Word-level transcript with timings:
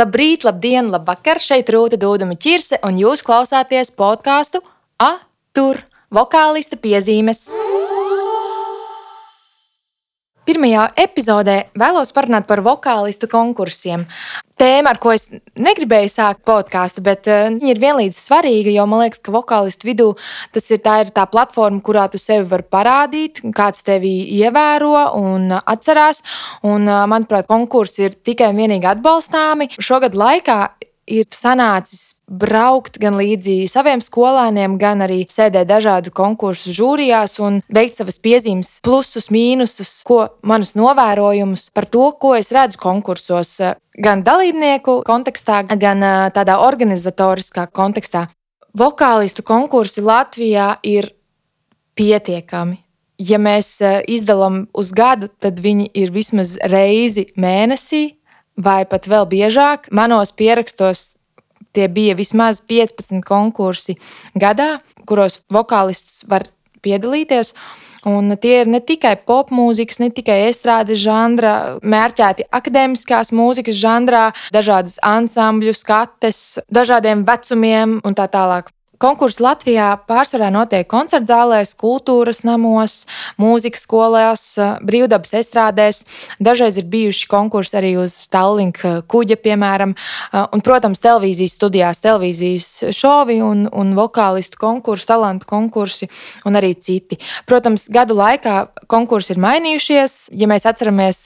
Labrīt, 0.00 0.46
labdien, 0.46 0.86
labvakar! 0.88 1.36
Šeit 1.44 1.68
Rūta 1.74 1.98
Dūdama 2.00 2.38
Čirse, 2.40 2.78
un 2.86 2.96
jūs 2.96 3.20
klausāties 3.26 3.90
podkāstu 3.92 4.62
A, 4.96 5.10
tur 5.52 5.82
vokālista 6.14 6.78
piezīmes. 6.80 7.50
Pirmajā 10.50 10.88
epizodē 10.98 11.52
vēlos 11.78 12.08
parunāt 12.10 12.48
par 12.48 12.58
vokālistu 12.66 13.28
konkursiem. 13.30 14.02
Tēma, 14.58 14.90
ar 14.90 14.98
ko 14.98 15.12
es 15.14 15.28
negribēju 15.54 16.10
sākt 16.10 16.42
podkāstu, 16.48 17.04
bet 17.06 17.28
uh, 17.30 17.44
viņa 17.52 17.70
ir 17.70 17.78
vienlīdz 17.78 18.18
svarīga, 18.18 18.72
jo 18.74 18.88
man 18.90 19.04
liekas, 19.04 19.22
ka 19.22 19.30
vokālistu 19.30 19.86
vidū 19.86 20.08
tas 20.50 20.66
ir 20.74 20.82
tā, 20.82 20.96
ir 21.04 21.12
tā 21.14 21.28
platforma, 21.30 21.78
kurā 21.86 22.08
tu 22.10 22.18
sevi 22.18 22.48
vari 22.50 22.66
parādīt, 22.66 23.44
kāds 23.54 23.86
tevi 23.86 24.10
ievēro 24.40 25.04
un 25.20 25.54
atcerās. 25.60 26.24
Un, 26.66 26.88
uh, 26.90 27.06
manuprāt, 27.06 27.46
konkursi 27.46 28.08
ir 28.08 28.18
tikai 28.18 28.50
un 28.50 28.58
vienīgi 28.64 28.90
atbalstāmi. 28.90 29.70
Šogad 29.78 30.18
laikā 30.18 30.64
ir 31.14 31.30
sanācis 31.30 32.19
braukt 32.30 32.98
gan 33.02 33.16
līdzi 33.18 33.66
saviem 33.70 34.00
skolēniem, 34.02 34.78
gan 34.78 35.02
arī 35.04 35.24
sēdēt 35.28 35.68
dažādu 35.68 36.12
konkursu 36.14 36.72
žūrijās 36.74 37.36
un 37.42 37.58
veikt 37.74 37.98
savas 37.98 38.20
piezīmes, 38.22 38.76
plusus, 38.86 39.28
mīnusus, 39.34 39.90
ko 40.06 40.22
manus 40.46 40.76
novērojumus 40.78 41.68
par 41.74 41.88
to, 41.90 42.06
ko 42.22 42.36
es 42.38 42.52
redzu 42.54 42.78
konkursos, 42.80 43.56
gan 43.98 44.22
dalībnieku 44.26 45.00
kontekstā, 45.06 45.64
gan 45.74 46.06
tādā 46.34 46.60
organizatoriskā 46.62 47.66
kontekstā. 47.74 48.28
Vokālistu 48.78 49.42
konkursi 49.42 50.04
Latvijā 50.06 50.76
ir 50.86 51.10
pietiekami. 51.98 52.78
Ja 53.20 53.36
mēs 53.36 53.74
izdalām 54.08 54.62
uz 54.72 54.94
gadu, 54.96 55.28
tad 55.28 55.58
viņi 55.60 55.90
ir 55.98 56.12
vismaz 56.14 56.54
reizi 56.70 57.26
mēnesī, 57.36 58.14
vai 58.56 58.84
pat 58.88 59.10
vēl 59.10 59.26
biežāk. 59.28 59.90
Manos 59.92 60.32
pierakstos 60.32 61.19
tie 61.76 61.88
bija 61.88 62.16
vismaz 62.18 62.62
15 62.68 63.22
konkursi 63.26 63.96
gadā, 64.38 64.78
kuros 65.08 65.40
vokālists 65.52 66.24
var 66.30 66.48
piedalīties. 66.84 67.54
Un 68.08 68.32
tie 68.40 68.62
ir 68.62 68.68
ne 68.72 68.80
tikai 68.80 69.12
popmūzikas, 69.28 69.98
ne 70.00 70.08
tikai 70.16 70.38
estrādes 70.48 71.02
žanra, 71.02 71.76
mērķēti 71.84 72.48
akadēmiskās 72.56 73.34
mūzikas 73.36 73.76
žanrā, 73.76 74.30
dažādas 74.56 74.96
ansambļu 75.04 75.76
skates, 75.76 76.58
dažādiem 76.72 77.26
vecumiem 77.28 77.98
un 78.00 78.16
tā 78.16 78.30
tālāk. 78.32 78.72
Konkursi 79.00 79.40
Latvijā 79.40 79.94
pārsvarā 80.04 80.50
notiek 80.52 80.84
koncertzālēs, 80.84 81.70
kultūras 81.80 82.42
namos, 82.44 83.06
mūzikas 83.40 83.86
skolās, 83.86 84.42
brīvdabas 84.84 85.32
estrādēs. 85.38 86.02
Dažreiz 86.36 86.76
ir 86.76 86.84
bijuši 86.92 87.30
konkursi 87.30 87.78
arī 87.80 87.94
uz 87.96 88.12
Stallinga 88.26 88.98
kuģa, 89.08 89.38
piemēram, 89.40 89.94
un, 90.36 90.60
protams, 90.66 91.00
televīzijas 91.00 91.54
studijās, 91.56 92.02
televīzijas 92.04 92.68
šovi 92.92 93.38
un, 93.40 93.62
un 93.72 93.94
vokālistu 93.96 94.60
konkursi, 94.60 95.08
talantu 95.08 95.48
konkursi 95.48 96.10
un 96.44 96.60
arī 96.60 96.74
citi. 96.76 97.16
Protams, 97.48 97.86
gadu 97.88 98.18
laikā 98.20 98.58
konkursi 98.84 99.32
ir 99.32 99.40
mainījušies. 99.40 100.18
Ja 100.36 100.50
mēs 100.52 100.68
atceramies, 100.68 101.22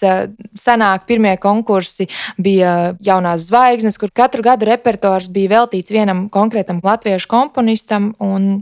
senāk 0.63 1.09
pirmie 1.11 1.35
konkursi 1.43 2.07
bija 2.39 2.95
jaunās 3.03 3.49
zvaigznes, 3.51 3.99
kur 3.99 4.15
katru 4.15 4.47
gadu 4.47 4.71
repertuārs 4.71 5.27
bija 5.27 5.57
veltīts 5.57 5.91
vienam 5.91 6.29
konkrētam 6.31 6.79
latviešu 6.87 7.35
komponentam 7.35 7.64
komponistam. 7.65 8.13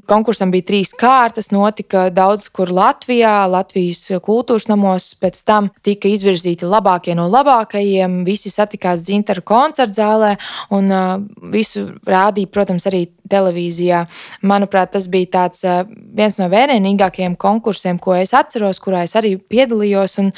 Konkursam 0.07 0.53
bija 0.53 0.67
trīs 0.69 0.93
kārtas. 0.95 1.51
Notika 1.53 2.11
daudz 2.11 2.49
kur 2.49 2.71
Latvijā, 2.71 3.49
Latvijas 3.51 4.21
kultūras 4.23 4.69
namos. 4.69 5.15
Pēc 5.19 5.43
tam 5.45 5.71
tika 5.83 6.09
izvirzīti 6.09 6.65
labākie 6.65 7.15
no 7.15 7.29
labākajiem. 7.29 8.25
Visi 8.25 8.51
satikās 8.51 9.03
Zintra 9.03 9.43
koncerta 9.43 9.93
zālē 9.93 10.37
un 10.71 10.91
uh, 10.91 11.19
visu 11.53 11.89
rādīja, 12.07 12.51
protams, 12.53 12.87
arī 12.87 13.09
televīzijā. 13.33 14.05
Manuprāt, 14.47 14.93
tas 14.97 15.09
bija 15.13 15.31
tāds, 15.39 15.65
uh, 15.65 15.83
viens 16.17 16.39
no 16.41 16.51
vērienīgākajiem 16.53 17.39
konkursiem, 17.41 18.01
ko 18.03 18.17
es 18.19 18.35
atceros, 18.37 18.81
kurā 18.83 19.05
es 19.09 19.17
arī 19.19 19.35
piedalījos. 19.41 20.19
Un, 20.23 20.31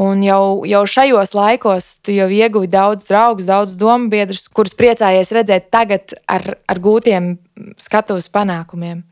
un 0.00 0.24
jau, 0.24 0.42
jau 0.68 0.82
šajos 0.96 1.36
laikos 1.36 1.92
tu 2.04 2.16
jau 2.16 2.30
ieguvi 2.32 2.70
daudz 2.72 3.08
draugus, 3.10 3.48
daudz 3.50 3.76
domu 3.80 4.10
biedrus, 4.12 4.46
kurus 4.48 4.76
priecājies 4.78 5.34
redzēt 5.36 5.70
tagad 5.74 6.16
ar, 6.30 6.56
ar 6.64 6.82
gūtiem 6.82 7.34
skatuves 7.80 8.30
panākumiem. 8.32 9.04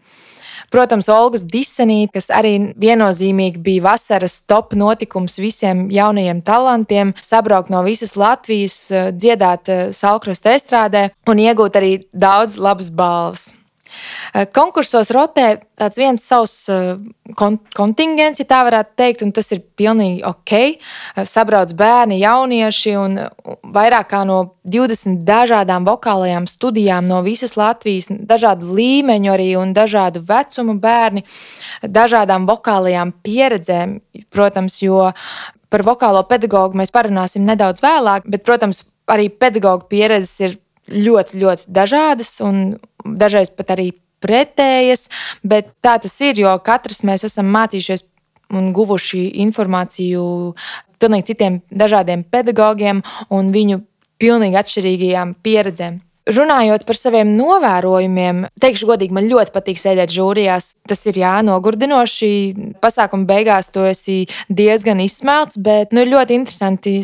Protams, 0.72 1.08
Olgas 1.08 1.46
Disenīte, 1.48 2.18
kas 2.18 2.28
arī 2.34 2.54
viennozīmīgi 2.80 3.62
bija 3.64 3.86
vasaras 3.86 4.40
top 4.48 4.74
notikums 4.76 5.38
visiem 5.40 5.86
jaunajiem 5.92 6.42
talantiem, 6.44 7.14
sabraukt 7.24 7.72
no 7.72 7.80
visas 7.86 8.16
Latvijas, 8.20 8.76
dziedāt 9.16 9.72
Salkrusta 9.96 10.52
estrādē 10.58 11.08
un 11.28 11.40
iegūt 11.40 11.80
arī 11.80 11.94
daudz 12.12 12.58
labas 12.60 12.92
balvas. 12.92 13.48
Eh, 14.34 14.46
konkursos 14.54 15.10
rotē 15.14 15.58
tāds 15.78 15.98
viens 15.98 16.22
savs 16.22 16.68
eh, 16.72 16.96
kontingents, 17.78 18.42
ja 18.42 18.46
tā 18.48 18.60
varētu 18.66 18.96
teikt, 18.98 19.24
un 19.24 19.32
tas 19.36 19.48
ir 19.54 19.62
pilnīgi 19.78 20.22
ok. 20.28 20.52
Eh, 20.58 21.24
sabrauc 21.28 21.72
bērni, 21.78 22.20
jaunieši 22.22 22.94
un 23.00 23.18
vairāk 23.74 24.10
kā 24.12 24.22
no 24.28 24.40
20 24.68 25.22
dažādām 25.28 25.86
vokālajām 25.88 26.48
studijām 26.50 27.08
no 27.08 27.22
visas 27.26 27.56
Latvijas, 27.58 28.10
dažādu 28.10 28.74
līmeņu 28.76 29.32
arī 29.32 29.50
un 29.60 29.72
dažādu 29.76 30.22
vecumu 30.28 30.76
bērni, 30.82 31.24
dažādām 31.82 32.46
vokālajām 32.48 33.14
pieredzēm, 33.24 33.98
protams, 34.34 34.82
jo 34.82 35.08
par 35.68 35.84
vokālo 35.84 36.22
pedagogu 36.28 36.78
mēs 36.80 36.92
parunāsim 36.92 37.44
nedaudz 37.48 37.82
vēlāk, 37.84 38.28
bet, 38.28 38.44
protams, 38.44 38.84
arī 39.08 39.28
pedagoģa 39.32 39.88
pieredzes 39.88 40.40
ir 40.44 40.58
ļoti, 40.88 41.40
ļoti 41.42 41.68
dažādas 41.74 42.30
un 42.44 42.78
dažreiz 43.16 43.50
pat 43.54 43.74
arī 43.76 43.90
pretējas, 44.24 45.06
bet 45.46 45.70
tā 45.84 45.96
tas 46.02 46.14
ir, 46.20 46.40
jo 46.42 46.52
katrs 46.64 47.04
mēs 47.06 47.24
esam 47.28 47.50
mācījušies 47.54 48.04
un 48.58 48.72
guvuši 48.74 49.28
informāciju 49.44 50.24
pilnīgi 50.98 51.30
citiem 51.32 51.60
dažādiem 51.70 52.24
pedagogiem 52.26 53.02
un 53.30 53.52
viņu 53.54 53.82
pilnīgi 54.18 54.58
atšķirīgajām 54.58 55.36
pieredzēm. 55.44 56.00
Runājot 56.28 56.82
par 56.84 56.96
saviem 56.98 57.30
novērojumiem, 57.38 58.42
teikšu 58.60 58.90
godīgi, 58.90 59.14
man 59.16 59.30
ļoti 59.30 59.52
patīk 59.54 59.78
sēdēt 59.80 60.12
žūrijās. 60.12 60.74
Tas 60.88 61.06
ir 61.08 61.16
jā, 61.22 61.38
nogurdinoši. 61.46 62.30
Pasākuma 62.82 63.24
beigās 63.28 63.70
tu 63.72 63.86
esi 63.88 64.18
diezgan 64.52 65.00
izsmelts, 65.00 65.56
bet 65.56 65.94
nu, 65.96 66.02
ir 66.04 66.12
ļoti 66.12 66.36
interesanti 66.36 66.98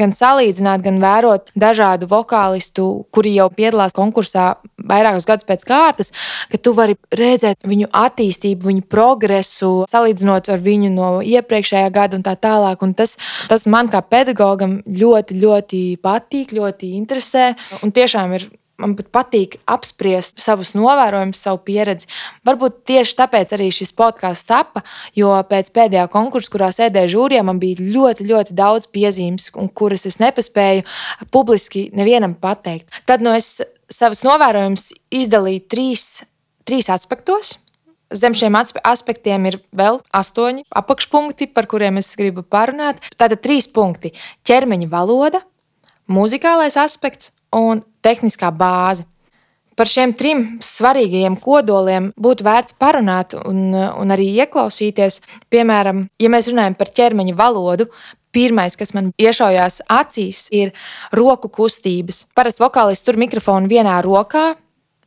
gan 0.00 0.14
salīdzināt, 0.16 0.80
gan 0.86 1.00
vērot 1.02 1.52
dažādu 1.60 2.08
vokālistu, 2.08 2.86
kuri 3.12 3.34
jau 3.34 3.50
piedalās 3.52 3.92
konkursā 3.96 4.54
vairākus 4.80 5.28
gadus 5.28 5.48
pēc 5.48 5.66
kārtas, 5.68 6.12
ka 6.48 6.56
tu 6.56 6.72
vari 6.76 6.96
redzēt 7.12 7.68
viņu 7.68 7.90
attīstību, 7.92 8.70
viņu 8.70 8.86
progresu, 8.88 9.72
salīdzinot 9.92 10.48
ar 10.54 10.64
viņu 10.64 10.92
no 10.94 11.10
iepriekšējā 11.20 11.90
gada 11.92 12.16
un 12.16 12.24
tā 12.24 12.32
tālāk. 12.40 12.80
Un 12.86 12.96
tas, 12.96 13.18
tas 13.50 13.68
man 13.68 13.92
kā 13.92 14.00
pedagogam 14.00 14.78
ļoti, 14.88 15.36
ļoti 15.44 15.82
patīk, 16.00 16.56
ļoti 16.56 16.94
interesē. 16.96 17.50
Un 17.84 17.92
tiešām 17.92 18.38
ir 18.38 18.48
man 18.80 18.96
patīk 18.96 19.58
apspriest 19.70 20.40
savus 20.42 20.72
novērojumus, 20.76 21.40
savu 21.44 21.60
pieredzi. 21.66 22.08
Varbūt 22.48 22.82
tieši 22.90 23.16
tāpēc 23.20 23.54
arī 23.56 23.70
šis 23.74 23.92
podkāsts 23.96 24.48
sapa, 24.50 24.82
jo 25.16 25.32
pēc 25.50 25.70
pēdējā 25.76 26.06
konkursa, 26.12 26.52
kurā 26.52 26.70
sēdēju 26.74 27.14
žūrijā, 27.14 27.44
man 27.46 27.60
bija 27.62 27.84
ļoti, 27.84 28.26
ļoti 28.30 28.56
daudz 28.56 28.88
piezīmes, 28.92 29.50
kuras 29.76 30.06
es 30.08 30.20
nepaspēju 30.22 30.86
publiski 31.34 31.88
nevienam 31.96 32.36
pateikt. 32.40 33.02
Tad 33.08 33.24
no 33.24 33.34
es 33.36 33.58
savus 33.90 34.22
novērojumus 34.26 34.90
izdalīju 35.14 35.66
trīs, 35.70 36.06
trīs 36.68 36.90
aspektos. 36.92 37.58
Zem 38.10 38.34
šiem 38.34 38.56
aspektiem 38.58 39.44
ir 39.46 39.60
vēl 39.76 40.00
astoņi 40.10 40.64
apakšpunkti, 40.74 41.46
par 41.54 41.68
kuriem 41.70 42.00
es 42.00 42.08
gribu 42.18 42.42
parunāt. 42.42 42.98
Tātad 43.14 43.38
trīs 43.44 43.70
punkti- 43.70 44.10
ķermeņa 44.48 44.88
valoda, 44.90 45.44
muzikālais 46.10 46.74
aspekts 46.74 47.30
un 47.56 47.82
tehniskā 48.04 48.50
bāze. 48.54 49.06
Par 49.76 49.88
šiem 49.88 50.12
trim 50.12 50.42
svarīgajiem 50.60 51.38
kodoliem 51.40 52.10
būtu 52.20 52.44
vērts 52.44 52.74
parunāt 52.76 53.36
un, 53.38 53.70
un 53.72 54.12
arī 54.12 54.26
ieklausīties. 54.44 55.20
Piemēram, 55.48 56.04
ja 56.20 56.32
mēs 56.32 56.50
runājam 56.50 56.76
par 56.76 56.90
ķermeņa 56.96 57.36
valodu, 57.38 57.88
Pirmais, 58.30 58.76
kas 58.78 58.92
man 58.94 59.08
iešaujās 59.18 59.80
acīs, 59.90 60.44
ir 60.54 60.70
roku 61.18 61.48
kustības. 61.50 62.28
Parasti 62.38 62.62
vokālists 62.62 63.02
tur 63.02 63.18
mikrofonu 63.18 63.66
vienā 63.70 63.96
rokā, 64.06 64.52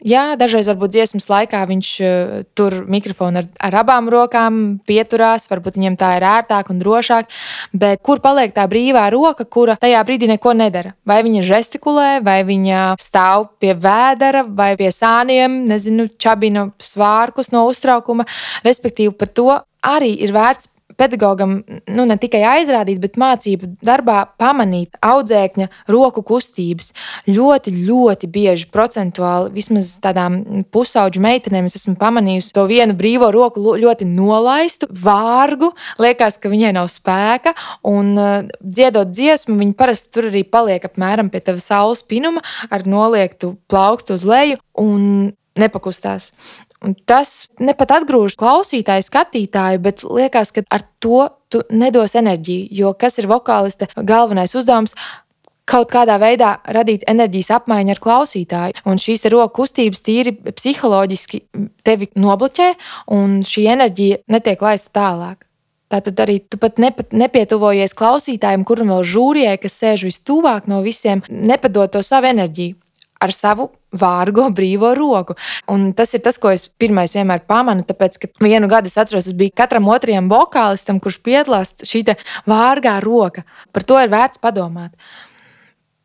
Jā, 0.04 0.34
dažreiz 0.36 0.68
varbūt 0.68 0.92
dziesmas 0.92 1.30
laikā 1.32 1.62
viņš 1.70 1.90
uh, 2.04 2.32
tur 2.58 2.82
mikrofonu 2.92 3.40
ar, 3.40 3.46
ar 3.70 3.78
abām 3.84 4.10
rokām 4.12 4.58
pieturās, 4.84 5.48
varbūt 5.48 5.80
viņam 5.80 5.96
tā 6.02 6.10
ir 6.18 6.26
ērtāk 6.28 6.74
un 6.74 6.82
drošāk. 6.82 7.32
Bet 7.72 8.02
kur 8.04 8.20
paliek 8.24 8.52
tā 8.56 8.66
brīvā 8.68 9.06
roka, 9.14 9.48
kura 9.48 9.78
tajā 9.80 10.04
brīdī 10.04 10.28
neko 10.34 10.52
nedara? 10.60 10.92
Vai 11.08 11.22
viņa 11.24 11.46
žestikulē, 11.48 12.10
vai 12.26 12.42
viņa 12.48 12.84
stāv 13.00 13.48
pie 13.64 13.72
vēdera, 13.80 14.44
vai 14.44 14.74
pie 14.80 14.92
sāniem, 14.92 15.62
nezinu, 15.72 16.10
čabina 16.20 16.68
svārkus 16.84 17.54
no 17.56 17.64
uztraukuma. 17.72 18.28
Respektīvi, 18.68 19.16
par 19.16 19.32
to 19.32 19.50
arī 19.84 20.14
ir 20.24 20.36
vērts 20.36 20.73
pedagogam 20.98 21.60
nu, 21.68 22.06
ne 22.06 22.18
tikai 22.20 22.44
aizrādīt, 22.48 23.02
bet 23.04 23.18
mācību 23.20 23.74
darbā 23.86 24.24
pamanīt 24.40 24.98
audzēkņa 25.04 25.70
roku 25.92 26.24
kustības. 26.26 26.94
Ļoti, 27.30 27.74
ļoti 27.86 28.30
bieži 28.32 28.70
procentuāli, 28.74 29.54
vismaz 29.56 29.94
tādām 30.04 30.64
pusauģu 30.74 31.24
meitenēm, 31.24 31.68
es 31.70 31.78
esmu 31.82 31.96
pamanījusi 32.02 32.54
to 32.56 32.66
vienu 32.70 32.96
brīvo 32.98 33.32
roku 33.34 33.64
ļoti 33.80 34.08
nolaistu, 34.10 34.90
vārgu. 35.04 35.74
Liekas, 36.02 36.40
ka 36.42 36.52
viņai 36.52 36.74
nav 36.78 36.90
spēka, 36.92 37.56
un 37.88 38.14
uh, 38.18 38.34
dziedot 38.62 39.14
dziesmu, 39.14 39.58
viņa 39.60 39.78
parasti 39.80 40.12
tur 40.14 40.30
arī 40.32 40.44
paliek 40.48 40.86
apmēram 40.88 41.32
pie 41.34 41.44
tava 41.44 41.62
saules 41.62 42.04
pinuma 42.06 42.44
ar 42.70 42.88
noliektu 42.90 43.56
plaukstu 43.72 44.18
uz 44.18 44.28
leju. 44.28 44.60
Un 44.80 45.34
nepakustās. 45.60 46.32
Un 46.84 46.96
tas 47.08 47.48
ne 47.64 47.76
pat 47.78 47.94
atgrūž 48.00 48.36
klausītāju, 48.40 49.06
skatītāju, 49.08 49.82
bet 49.84 50.04
liekas, 50.04 50.52
ka 50.56 50.66
ar 50.74 50.86
to 51.04 51.28
tu 51.54 51.62
nedos 51.72 52.16
enerģiju. 52.20 52.70
Jo 52.74 52.94
kas 52.98 53.20
ir 53.22 53.30
vokālista 53.32 53.88
galvenais 53.96 54.56
uzdevums? 54.58 54.98
Kaut 55.70 55.94
kādā 55.94 56.18
veidā 56.20 56.58
radīt 56.76 57.06
enerģijas 57.08 57.54
apmaiņu 57.56 57.94
ar 57.94 58.02
klausītāju. 58.04 58.82
Un 58.90 59.00
šīs 59.00 59.24
roku 59.32 59.62
kustības 59.62 60.04
tīri 60.04 60.34
psiholoģiski 60.36 61.40
tevi 61.88 62.10
nobloķē, 62.20 62.74
un 63.16 63.40
šī 63.48 63.70
enerģija 63.72 64.26
netiek 64.34 64.66
laista 64.66 64.92
tālāk. 65.00 65.48
Tātad 65.94 66.20
arī 66.20 66.40
tu 66.42 66.58
pat 66.60 66.82
nepat, 66.82 67.14
nepietuvojies 67.16 67.94
klausītājiem, 67.96 68.66
kuram 68.68 68.92
vēl 68.92 69.08
žūrijai, 69.08 69.60
kas 69.62 69.78
sēž 69.80 70.08
vistuvāk 70.10 70.68
no 70.68 70.82
visiem, 70.84 71.22
nepadod 71.30 71.94
to 71.94 72.02
savu 72.04 72.34
enerģiju 72.34 72.83
ar 73.24 73.34
savu 73.36 73.70
vārgo, 73.94 74.48
brīvo 74.56 74.94
roku. 74.98 75.38
Un 75.72 75.92
tas 75.98 76.14
ir 76.16 76.24
tas, 76.26 76.40
ko 76.42 76.52
es 76.54 76.68
pirmais 76.68 77.14
vienmēr 77.16 77.46
pamanu. 77.50 77.86
Tāpēc, 77.88 78.20
ka 78.22 78.32
vienu 78.44 78.70
gadu 78.72 78.92
es 78.92 78.98
atceros, 79.00 79.28
tas 79.30 79.38
bija 79.38 79.56
katram 79.64 79.90
otrajam 79.92 80.30
vokālistam, 80.32 81.02
kurš 81.04 81.20
piedalās 81.26 81.76
šī 81.88 82.06
vārgā 82.50 82.98
roka. 83.04 83.46
Par 83.74 83.86
to 83.88 84.00
ir 84.02 84.12
vērts 84.14 84.42
padomāt. 84.44 84.98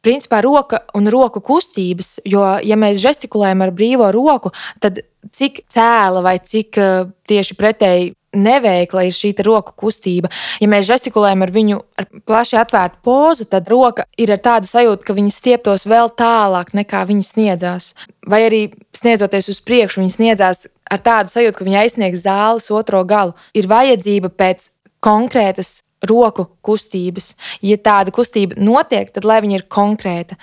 Principā 0.05 0.39
roka 0.45 0.85
un 0.95 1.11
roku 1.11 1.43
kustības, 1.45 2.21
jo, 2.29 2.45
ja 2.63 2.77
mēs 2.79 3.03
gestikulējam 3.03 3.65
ar 3.67 3.73
brīvo 3.75 4.13
roku, 4.15 4.53
tad 4.79 5.03
cik 5.35 5.65
cēla 5.75 6.23
vai 6.23 6.37
cik 6.39 6.79
uh, 6.79 7.11
tieši 7.29 7.57
pretēji 7.59 8.13
neveikla 8.37 9.07
ir 9.09 9.15
šī 9.15 9.33
roku 9.47 9.73
kustība. 9.79 10.31
Ja 10.61 10.69
mēs 10.71 10.89
gestikulējam 10.91 11.45
ar 11.47 11.53
viņu 11.55 11.81
ar 11.99 12.09
plaši 12.29 12.59
atvērtu 12.61 13.01
pozu, 13.05 13.47
tad 13.49 13.69
roka 13.71 14.05
ir 14.21 14.33
ar 14.35 14.43
tādu 14.45 14.69
sajūtu, 14.69 15.07
ka 15.07 15.17
viņa 15.17 15.33
stieptos 15.33 15.87
vēl 15.89 16.13
tālāk 16.19 16.75
nekā 16.77 17.05
viņa 17.09 17.25
sniedzās. 17.25 17.93
Vai 18.29 18.45
arī 18.49 18.63
sniedzoties 18.97 19.49
uz 19.55 19.61
priekšu, 19.65 20.03
viņa 20.03 20.15
sniedzās 20.17 20.67
ar 20.91 21.03
tādu 21.05 21.33
sajūtu, 21.33 21.59
ka 21.59 21.69
viņa 21.69 21.85
aizsniegs 21.85 22.25
zāles 22.25 22.71
otro 22.75 23.05
galu. 23.09 23.37
Ir 23.57 23.71
vajadzība 23.71 24.33
pēc 24.33 24.69
konkrētas 25.05 25.83
roku 26.09 26.47
kustības. 26.63 27.33
Ja 27.65 27.79
tāda 27.81 28.13
kustība 28.15 28.59
notiek, 28.61 29.11
tad 29.15 29.27
lai 29.27 29.41
viņa 29.45 29.61
ir 29.61 29.67
konkrēta. 29.73 30.39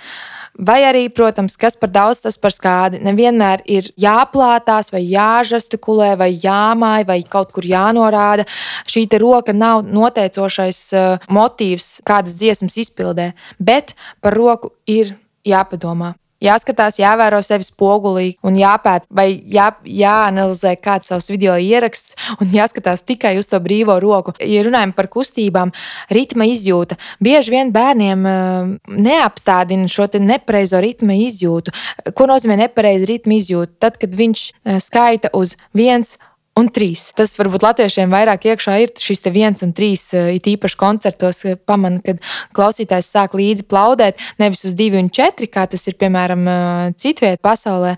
Vai 0.56 0.78
arī, 0.88 1.06
protams, 1.12 1.58
kas 1.60 1.76
par 1.76 1.90
daudz, 1.92 2.22
tas 2.24 2.38
par 2.40 2.54
skādi. 2.54 3.00
Nevienmēr 3.04 3.60
ir 3.68 3.90
jāplātās, 4.00 4.88
vai 4.94 5.02
jāžastikulē, 5.04 6.14
vai 6.16 6.30
jāmāj, 6.32 7.04
vai 7.08 7.20
kaut 7.28 7.52
kur 7.52 7.66
jānorāda. 7.68 8.46
Šī 8.88 9.04
roka 9.20 9.52
nav 9.52 9.84
noteicošais 9.84 10.80
uh, 10.96 11.26
motīvs 11.28 12.00
kādas 12.06 12.38
dziesmas 12.40 12.78
izpildē, 12.80 13.34
bet 13.60 13.94
par 14.24 14.36
roku 14.36 14.72
ir 14.86 15.16
jāpadomā. 15.44 16.14
Jāskatās, 16.44 16.98
jāvēro 17.00 17.38
sevi 17.40 17.64
spogulī 17.64 18.26
un 18.44 18.58
jāpēta, 18.60 19.08
vai 19.08 19.30
jā, 19.48 19.70
jāanalizē 19.88 20.74
kāds 20.84 21.08
savs 21.08 21.30
video 21.32 21.54
ieraksts 21.56 22.12
un 22.42 22.52
jāskatās 22.52 23.00
tikai 23.08 23.38
uz 23.40 23.48
to 23.48 23.60
brīvo 23.64 23.96
roku. 24.04 24.34
Ja 24.44 24.66
runājam 24.66 24.92
par 24.96 25.08
kustībām, 25.12 25.72
ritma 26.12 26.44
izjūta. 26.52 26.98
Bieži 27.24 27.54
vien 27.56 27.72
bērniem 27.72 28.28
uh, 28.28 28.68
neapstādina 28.92 29.88
šo 29.88 30.10
nepareizo 30.20 30.82
ritma 30.84 31.16
izjūtu. 31.24 31.72
Ko 32.12 32.28
nozīmē 32.28 32.60
nepareiza 32.66 33.08
ritma 33.08 33.38
izjūta? 33.40 33.72
Tad, 33.86 33.96
kad 34.02 34.12
viņš 34.20 34.46
uh, 34.52 34.76
skaita 34.84 35.32
uz 35.32 35.56
viens 35.72 36.18
un 36.56 36.70
trīs. 36.72 37.10
Tas 37.16 37.34
varbūt 37.36 37.64
latviešiem 37.66 38.12
vairāk 38.12 38.48
iekšā 38.50 38.78
ir 38.82 38.92
šis 39.00 39.24
viens 39.32 39.62
un 39.66 39.74
trīs, 39.76 40.08
eh, 40.14 40.36
it 40.36 40.48
īpaši 40.48 40.76
koncertos, 40.80 41.44
eh, 41.44 41.56
pamana, 41.56 42.02
kad 42.04 42.20
klausītājs 42.56 43.12
sāk 43.12 43.36
līdzi 43.36 43.68
plaudēt, 43.68 44.18
nevis 44.38 44.64
uz 44.64 44.74
divi 44.74 44.98
un 44.98 45.10
četri, 45.10 45.46
kā 45.46 45.68
tas 45.68 45.86
ir 45.86 45.94
piemēram 45.94 46.48
eh, 46.48 46.92
citvietā 46.96 47.38
pasaulē. 47.38 47.96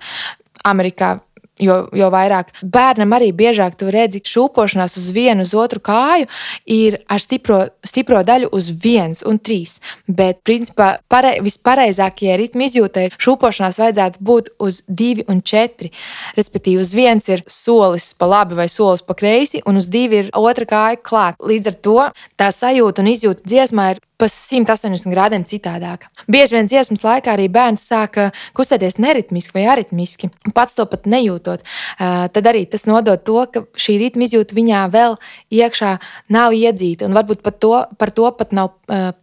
Amerikā 0.67 1.21
jo, 1.63 1.79
jo 1.97 2.09
vairāk 2.13 2.53
bērnam 2.63 3.15
arī 3.17 3.31
biežāk 3.37 3.77
tu 3.79 3.91
redzi, 3.93 4.23
šūpošanās 4.25 4.97
uz 5.01 5.11
vienu, 5.15 5.47
uz 5.47 5.55
otru 5.59 5.83
kāju 5.85 6.29
ir 6.67 6.99
ar 7.11 7.23
stipro, 7.23 7.61
stipro 7.87 8.23
daļu 8.27 8.51
uz 8.55 8.71
viens 8.83 9.23
un 9.27 9.39
trīs. 9.39 9.79
Bet, 10.07 10.43
principā, 10.47 10.99
pare, 11.11 11.37
vispareizākajai 11.45 12.39
ritmu 12.43 12.67
izjūtai 12.69 13.09
šūpošanās 13.19 13.81
vajadzētu 13.83 14.25
būt 14.25 14.53
uz 14.65 14.83
divi 14.89 15.27
un 15.29 15.43
četri. 15.43 15.93
Respektīvi, 16.39 16.83
uz 16.83 16.95
viens 16.97 17.29
ir 17.31 17.45
solis 17.51 18.13
pa 18.19 18.29
labi 18.31 18.59
vai 18.59 18.69
solis 18.73 19.05
pa 19.05 19.17
kreisi, 19.19 19.63
un 19.67 19.81
uz 19.81 19.91
divi 19.93 20.25
ir 20.25 20.35
otra 20.39 20.69
kāja 20.69 21.01
klāt. 21.03 21.41
Līdz 21.43 21.73
ar 21.73 21.81
to 21.89 21.99
tā 22.39 22.53
sajūta 22.55 23.05
un 23.05 23.13
izjūta 23.15 23.47
dziesmā 23.49 23.93
ir 23.95 24.05
pa 24.19 24.27
180 24.27 25.15
grādiem 25.15 25.45
citādāk. 25.47 26.09
Bieži 26.27 26.57
vien 26.57 26.69
dziesmas 26.69 27.05
laikā 27.07 27.37
arī 27.37 27.47
bērns 27.55 27.85
sāk 27.87 28.19
kustēties 28.59 28.99
neritmiski 28.99 29.55
vai 29.55 29.69
aritmiski, 29.71 30.33
pats 30.57 30.75
to 30.75 30.87
pat 30.91 31.07
nejūtot. 31.49 31.65
Tad 31.99 32.47
arī 32.47 32.67
tas 32.69 32.87
nodod 32.87 33.23
to, 33.25 33.47
ka 33.51 33.65
šī 33.77 33.99
ritma 34.03 34.27
izjūta 34.27 34.57
viņā 34.57 34.83
vēl 34.93 35.17
iekšā 35.51 35.99
nav 36.31 36.53
iedzīta, 36.53 37.09
un 37.09 37.17
varbūt 37.17 37.43
par 37.43 37.53
to, 37.53 37.75
par 37.99 38.11
to 38.11 38.31
pat 38.33 38.53
nav 38.53 38.75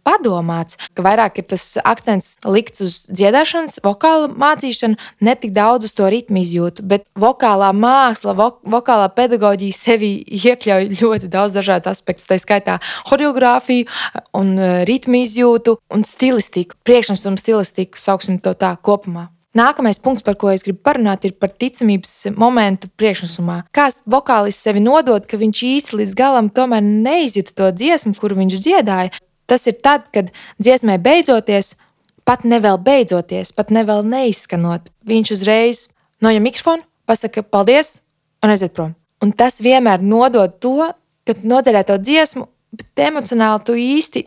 padomāts. 0.06 0.78
Vairāk 0.96 1.40
ir 1.40 1.48
tas 1.50 1.76
akcents 1.84 2.36
likts 2.44 2.80
uz 2.80 2.96
dziedāšanas, 3.10 3.80
vokāla 3.84 4.30
mācīšanu, 4.32 4.96
ne 5.20 5.34
tik 5.34 5.52
daudz 5.56 5.88
uz 5.88 5.94
to 5.96 6.08
ritmu 6.10 6.42
izjūtu, 6.42 6.84
bet 6.86 7.06
vokālā 7.18 7.72
māksla, 7.76 8.36
vo, 8.36 8.50
vokālā 8.66 9.08
pedagoģija 9.14 9.76
sevi 9.76 10.12
iekļauj 10.24 10.90
ļoti 11.00 11.30
daudz 11.32 11.56
dažādu 11.58 11.90
aspektu, 11.92 12.26
tā 12.26 12.40
skaitā 12.42 12.78
choreogrāfiju 13.08 13.86
un 14.36 14.56
ritmu 14.88 15.22
izjūtu 15.24 15.78
un 15.94 16.06
stilistiku, 16.06 16.78
priekšnesumu 16.86 17.40
stilistiku, 17.40 18.00
sauksim 18.00 18.40
to 18.42 18.54
tā 18.58 18.74
kopumā. 18.82 19.30
Nākamais 19.56 19.96
punkts, 20.02 20.24
par 20.26 20.36
ko 20.36 20.50
es 20.52 20.64
gribu 20.66 20.82
parunāt, 20.84 21.24
ir 21.24 21.32
par 21.40 21.48
ticamības 21.48 22.26
momentu 22.36 22.90
priekšnesumā. 23.00 23.62
Kā 23.72 23.86
vokālists 24.04 24.66
sevi 24.66 24.82
nodod, 24.84 25.24
ka 25.24 25.38
viņš 25.40 25.62
īsti 25.70 26.00
līdz 26.02 26.16
galam 26.18 26.50
tomēr 26.52 26.84
neizjūta 26.84 27.54
to 27.56 27.70
dziesmu, 27.80 28.12
kuru 28.20 28.36
viņš 28.42 28.58
dziedāja. 28.66 29.14
Tas 29.48 29.64
ir 29.70 29.78
tad, 29.80 30.10
kad 30.12 30.28
dziesmai 30.60 30.98
beidzoties, 31.00 31.72
pat 32.28 32.44
ne 32.44 32.58
vēl 32.60 32.76
beidzoties, 32.84 33.54
pat 33.56 33.72
ne 33.72 33.86
vēl 33.86 34.04
neizskanot, 34.04 34.90
viņš 35.08 35.32
uzreiz 35.38 35.86
noņem 36.20 36.48
mikrofonu, 36.50 36.84
pasaka 37.08 37.46
paldies 37.46 38.00
un 38.44 38.52
aiziet 38.52 38.74
prom. 38.76 38.92
Un 39.24 39.32
tas 39.32 39.62
vienmēr 39.64 40.04
nodod 40.04 40.58
to, 40.60 40.90
ka 41.24 41.38
nodzirdēto 41.40 41.96
dziesmu, 42.02 42.44
bet 42.76 43.06
emocionāli 43.08 43.64
tu 43.64 43.78
īsti 43.80 44.26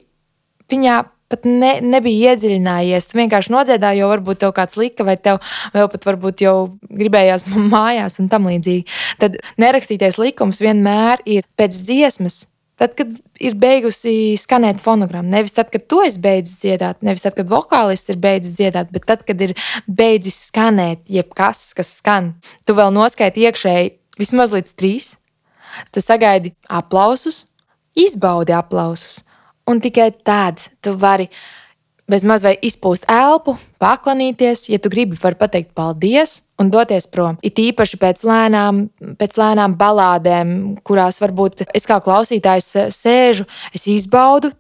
viņā 0.72 1.04
pat 1.30 1.48
ne, 1.48 1.78
nebija 1.86 2.34
iedziļinājies. 2.34 3.10
Tu 3.10 3.20
vienkārši 3.20 3.54
nodziedāji, 3.54 4.02
jo 4.02 4.12
varbūt 4.12 4.42
tev 4.44 4.54
kāds 4.58 4.78
lika, 4.80 5.06
vai 5.08 5.16
tev 5.22 5.40
vēl 5.76 5.90
pat 5.94 6.08
varbūt 6.10 6.44
jau 6.46 6.56
gribējās 6.90 7.48
mājās 7.74 8.20
un 8.22 8.30
tam 8.32 8.50
līdzīgi. 8.50 8.88
Tad 9.22 9.40
nerakstītais 9.62 10.20
likums 10.22 10.62
vienmēr 10.64 11.24
ir 11.30 11.48
pēc 11.60 11.82
dziesmas. 11.86 12.46
Tad, 12.80 12.94
kad 12.96 13.12
ir 13.44 13.58
beigusi 13.60 14.38
skanēt 14.40 14.78
fonogramma, 14.80 15.28
nevis 15.34 15.52
tad, 15.52 15.68
kad 15.68 15.84
to 15.92 16.00
es 16.06 16.16
beidzu 16.22 16.54
dziedāt, 16.62 17.02
nevis 17.04 17.26
tad, 17.26 17.36
kad 17.36 17.50
vokālists 17.52 18.08
ir 18.14 18.20
beidzis 18.24 18.56
dziedāt, 18.56 18.94
bet 18.96 19.04
tad, 19.10 19.26
kad 19.28 19.42
ir 19.44 19.52
beidzis 19.84 20.38
skanēt, 20.48 21.02
jebkas, 21.12 21.74
kas 21.76 21.92
skan, 21.98 22.38
tu 22.64 22.78
vēl 22.78 22.94
noskaiti 22.96 23.44
iekšēji 23.50 23.92
vismaz 24.22 24.56
līdz 24.56 24.78
trīs. 24.80 25.10
Tu 25.92 26.00
sagaidi 26.00 26.54
aplausus, 26.72 27.50
izbaudi 28.00 28.56
aplausus 28.56 29.26
un 29.70 29.82
tikai 29.84 30.12
tad 30.26 30.62
tu 30.82 30.96
vari 30.98 31.30
bez 32.10 32.24
maz 32.26 32.42
vai 32.42 32.56
izpūst 32.66 33.06
elpu, 33.12 33.54
paklanīties, 33.82 34.66
ja 34.74 34.80
tu 34.82 34.90
gribi, 34.90 35.18
var 35.22 35.36
pateikt 35.38 35.76
paldies 35.78 36.40
un 36.60 36.72
doties 36.74 37.06
prom. 37.12 37.38
It 37.46 37.62
īpaši 37.62 38.00
pēc 38.02 38.24
lēnām, 38.26 38.88
pēc 39.20 39.38
lēnām 39.38 39.76
balādēm, 39.78 40.56
kurās 40.86 41.22
varbūt 41.22 41.68
es 41.78 41.86
kā 41.90 42.00
klausītājs 42.02 42.72
sēžu, 42.96 43.46
es 43.78 43.86
izbaudu, 43.92 44.52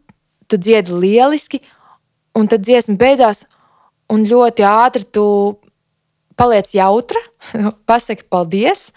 tu 0.49 0.61
dziedi 0.61 0.93
lieliski, 0.93 1.63
un 2.37 2.49
tad 2.49 2.61
dziesma 2.65 2.99
beidzās, 3.01 3.47
un 4.13 4.27
ļoti 4.29 4.65
ātri 4.69 5.09
tu 5.09 5.25
paliec 6.39 6.69
jautra, 6.77 7.21
pasaki 7.89 8.29
paldies 8.29 8.91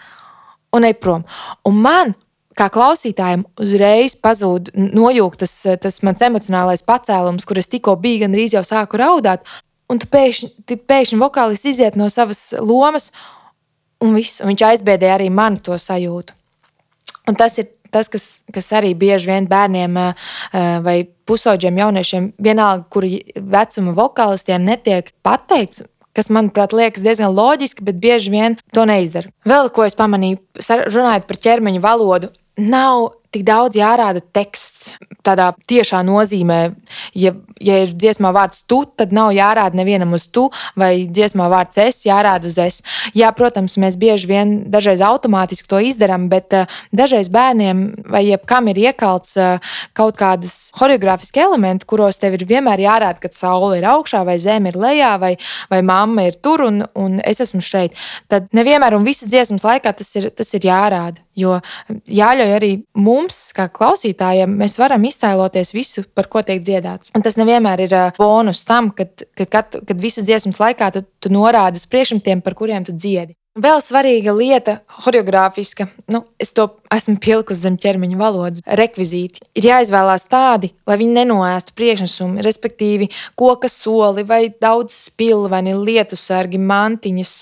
un 0.73 0.85
ej 0.85 0.95
prom. 1.01 1.25
Un 1.65 1.81
man 1.81 2.13
kā 2.57 2.69
klausītājiem 2.73 3.45
uzreiz 3.61 4.15
pazūd 4.19 4.71
nojūgt 4.75 5.43
tas, 5.43 5.53
tas 5.81 6.01
mans 6.05 6.23
emocionālais 6.25 6.85
pacēlums, 6.85 7.45
kur 7.47 7.59
es 7.61 7.69
tikko 7.71 7.95
biju 8.01 8.25
gandrīz 8.25 8.55
jau 8.57 8.63
sāku 8.67 8.99
raudāt. 9.01 9.45
Un 9.91 9.99
tu 10.01 10.07
pēkšņi, 10.09 10.79
pēkšņi 10.89 11.19
vokālists 11.21 11.69
iziet 11.73 11.97
no 11.99 12.07
savas 12.13 12.51
lomas, 12.57 13.11
un, 14.01 14.13
viss, 14.17 14.41
un 14.41 14.53
viņš 14.53 14.65
aizbēdēja 14.69 15.17
arī 15.19 15.29
mani 15.33 15.61
to 15.63 15.77
sajūtu. 15.77 16.35
Un 17.29 17.39
tas 17.39 17.57
ir 17.61 17.69
tas, 17.93 18.09
kas, 18.11 18.25
kas 18.53 18.71
arī 18.75 18.93
bieži 18.97 19.29
vien 19.29 19.47
bērniem 19.49 19.97
vai 20.83 20.97
pusauģiem 21.29 21.77
jauniešiem, 21.83 22.29
vienalga, 22.41 22.87
kuri 22.91 23.21
vecuma 23.37 23.93
vokālistiem 23.97 24.65
netiek 24.65 25.11
pateikts, 25.25 25.85
kas, 26.17 26.29
manuprāt, 26.33 26.73
liekas 26.75 27.03
diezgan 27.05 27.33
loģiski, 27.33 27.85
bet 27.85 28.01
bieži 28.01 28.33
vien 28.33 28.57
to 28.73 28.85
neizdara. 28.89 29.31
Vēl 29.49 29.69
ko 29.73 29.85
es 29.85 29.97
pamanīju, 29.97 30.41
runājot 30.89 31.29
par 31.29 31.39
ķermeņa 31.45 31.83
valodu, 31.83 32.33
nav 32.57 33.11
tik 33.33 33.45
daudz 33.47 33.77
jārāda 33.77 34.21
teksts. 34.35 34.93
Tādā 35.23 35.53
tiešā 35.71 36.01
nozīmē, 36.03 36.57
ja, 37.15 37.31
ja 37.63 37.77
ir 37.85 37.93
dziesmā 37.95 38.33
vārds 38.35 38.59
tu, 38.67 38.81
tad 38.99 39.13
nav 39.15 39.31
jārāda 39.31 39.79
nevienam 39.79 40.11
uz 40.17 40.25
tu, 40.27 40.49
vai 40.79 41.05
dziesmā 41.07 41.47
vārds 41.51 41.79
es, 41.79 42.01
jārāda 42.03 42.49
uz 42.49 42.57
es. 42.59 42.81
Jā, 43.15 43.29
protams, 43.35 43.77
mēs 43.79 43.95
bieži 43.99 44.27
vien 44.27 44.51
dažreiz 44.73 45.01
automātiski 45.05 45.71
to 45.71 45.79
izdarām, 45.79 46.27
bet 46.31 46.53
uh, 46.57 46.81
dažreiz 46.91 47.31
bērniem 47.33 47.85
vai 48.11 48.25
jebkam 48.27 48.67
ir 48.73 48.81
iekalts 48.83 49.37
uh, 49.39 49.73
kaut 49.95 50.19
kādas 50.19 50.73
choreogrāfiski 50.75 51.45
elementi, 51.45 51.87
kuros 51.87 52.19
tev 52.19 52.35
ir 52.35 52.45
vienmēr 52.51 52.83
jārāda, 52.83 53.23
ka 53.23 53.31
saule 53.31 53.79
ir 53.79 53.87
augšā, 53.89 54.25
vai 54.27 54.35
zeme 54.43 54.73
ir 54.73 54.79
lejā, 54.83 55.15
vai, 55.23 55.37
vai 55.71 55.81
mamma 55.87 56.27
ir 56.27 56.37
tur 56.43 56.67
un, 56.67 56.83
un 56.99 57.21
es 57.23 57.39
esmu 57.47 57.63
šeit. 57.63 57.95
Tad 58.27 58.51
nevienmēr 58.51 58.99
un 58.99 59.07
visas 59.07 59.31
dziesmas 59.31 59.63
laikā 59.63 59.95
tas 59.95 60.11
ir, 60.19 60.33
tas 60.35 60.51
ir 60.59 60.67
jārāda. 60.67 61.23
Jo 61.35 61.57
jāļauj 61.89 62.55
arī 62.55 62.71
mums, 62.99 63.37
kā 63.57 63.65
klausītājiem, 63.73 64.51
mēs 64.59 64.77
varam 64.77 65.05
iztēloties 65.09 65.73
visu, 65.73 66.05
par 66.13 66.29
ko 66.29 66.43
tiek 66.45 66.61
dziedāts. 66.61 67.13
Un 67.17 67.25
tas 67.25 67.39
nevienmēr 67.39 67.87
ir 67.87 67.95
bonus 68.19 68.61
tam, 68.67 68.91
kad, 68.93 69.25
kad, 69.33 69.49
kad, 69.49 69.79
kad 69.89 70.01
visas 70.01 70.27
dziesmas 70.27 70.61
laikā 70.61 70.91
tu, 70.93 71.01
tu 71.23 71.33
norādi 71.33 71.81
uz 71.81 71.87
priekšmetiem, 71.89 72.43
par 72.45 72.57
kuriem 72.59 72.85
tu 72.85 72.93
dziedi. 72.93 73.33
Vēl 73.53 73.83
svarīga 73.85 74.33
lieta, 74.33 74.79
choreogrāfiska, 75.03 75.85
nu, 76.09 76.23
es 76.41 76.49
to 76.57 76.71
esmu 76.95 77.17
pielikusi 77.23 77.65
zem 77.65 77.77
ķermeņa 77.81 78.17
valodas, 78.19 78.63
rekvizīti. 78.79 79.43
Ir 79.57 79.67
jāizvēlās 79.69 80.25
tādi, 80.31 80.71
lai 80.89 80.97
viņi 81.01 81.17
nenoēstu 81.19 81.75
priekšnesumu, 81.77 82.43
respektīvi, 82.45 83.09
koka 83.39 83.69
soli 83.71 84.25
vai 84.27 84.41
daudz 84.61 84.95
spilveni, 85.09 85.75
lietu 85.77 86.17
sargi, 86.19 86.59
mantiņas. 86.61 87.33